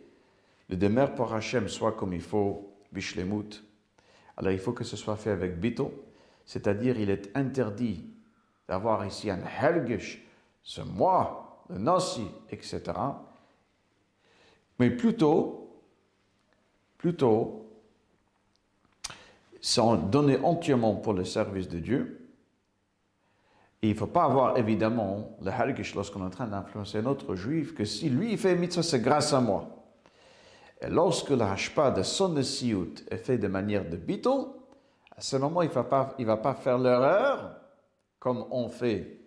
[0.70, 3.63] le demeure pour Hashem soit comme il faut, Bishlemut,
[4.38, 5.91] alors il faut que ce soit fait avec Bito,
[6.45, 8.05] c'est-à-dire il est interdit
[8.68, 10.26] d'avoir ici un Hergish,
[10.63, 12.82] ce moi, le Nasi, etc.
[14.80, 15.70] Mais plutôt,
[16.97, 17.65] plutôt,
[19.61, 22.30] s'en donner entièrement pour le service de Dieu.
[23.82, 27.36] Il ne faut pas avoir évidemment le Hergish lorsqu'on est en train d'influencer un autre
[27.36, 29.76] juif, que si lui il fait mitzvah, c'est grâce à moi.
[30.82, 34.57] Et lorsque le hashpa de son siout est fait de manière de bito,
[35.15, 37.55] à ce moment, il ne va, pas, va pas faire l'erreur,
[38.19, 39.19] comme on fait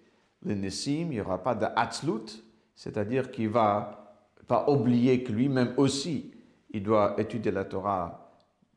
[0.42, 2.44] le Nessim, il n'y aura pas de hatzlut,
[2.74, 4.14] c'est-à-dire qu'il va
[4.46, 6.32] pas oublier que lui-même aussi,
[6.70, 8.32] il doit étudier la Torah,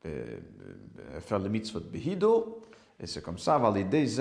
[0.06, 0.40] euh,
[1.12, 2.62] euh, faire le mitzvot behido,
[3.00, 4.20] et c'est comme ça, avoir l'idée,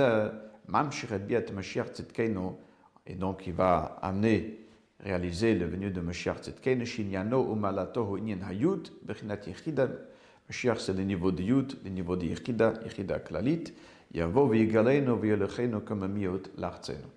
[3.07, 4.67] et donc il va amener
[5.03, 9.89] réaliser le venu de Mashiach Tzedkenu, Shinyano Umalato Inyan Hayud, Bechinat Yechida.
[10.49, 13.73] Mashiach, c'est le niveau de Yud, le niveau de Yechida, Yechida Klalit.
[14.15, 17.09] Yavo v'yigalenu v'yolechenu comme miot l'artzenu.